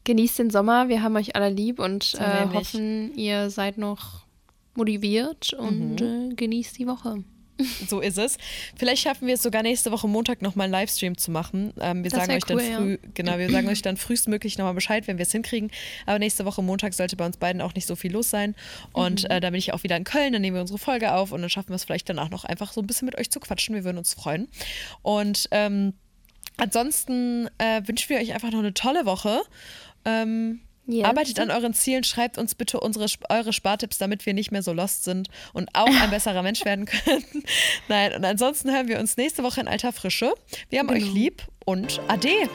[0.05, 0.89] Genießt den Sommer.
[0.89, 4.25] Wir haben euch alle lieb und äh, hoffen, ihr seid noch
[4.75, 6.31] motiviert und Mhm.
[6.33, 7.25] äh, genießt die Woche.
[7.89, 8.37] So ist es.
[8.77, 11.73] Vielleicht schaffen wir es sogar nächste Woche Montag nochmal einen Livestream zu machen.
[11.81, 12.77] Ähm, wir Das sagen euch dann cool, ja.
[12.79, 15.71] früh, genau, wir sagen euch dann frühestmöglich nochmal Bescheid, wenn wir es hinkriegen.
[16.05, 18.55] Aber nächste Woche Montag sollte bei uns beiden auch nicht so viel los sein.
[18.93, 19.31] Und Mhm.
[19.31, 21.41] äh, da bin ich auch wieder in Köln, dann nehmen wir unsere Folge auf und
[21.41, 23.75] dann schaffen wir es vielleicht danach noch einfach so ein bisschen mit euch zu quatschen.
[23.75, 24.49] Wir würden uns freuen.
[25.03, 25.95] Und ähm,
[26.59, 29.41] ansonsten äh, wünschen wir euch einfach noch eine tolle Woche.
[30.05, 31.05] Ähm, Yes.
[31.05, 34.73] Arbeitet an euren Zielen, schreibt uns bitte unsere, eure Spartipps, damit wir nicht mehr so
[34.73, 37.25] lost sind und auch ein besserer Mensch werden können.
[37.89, 40.33] Nein, und ansonsten hören wir uns nächste Woche in alter Frische.
[40.71, 41.15] Wir haben euch Genau.
[41.15, 42.49] lieb und ade.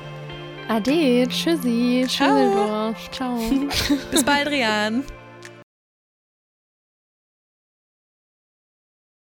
[0.69, 2.95] Ade, tschüssi, Ciao.
[3.11, 3.37] Ciao.
[4.11, 5.03] Bis bald, Rian.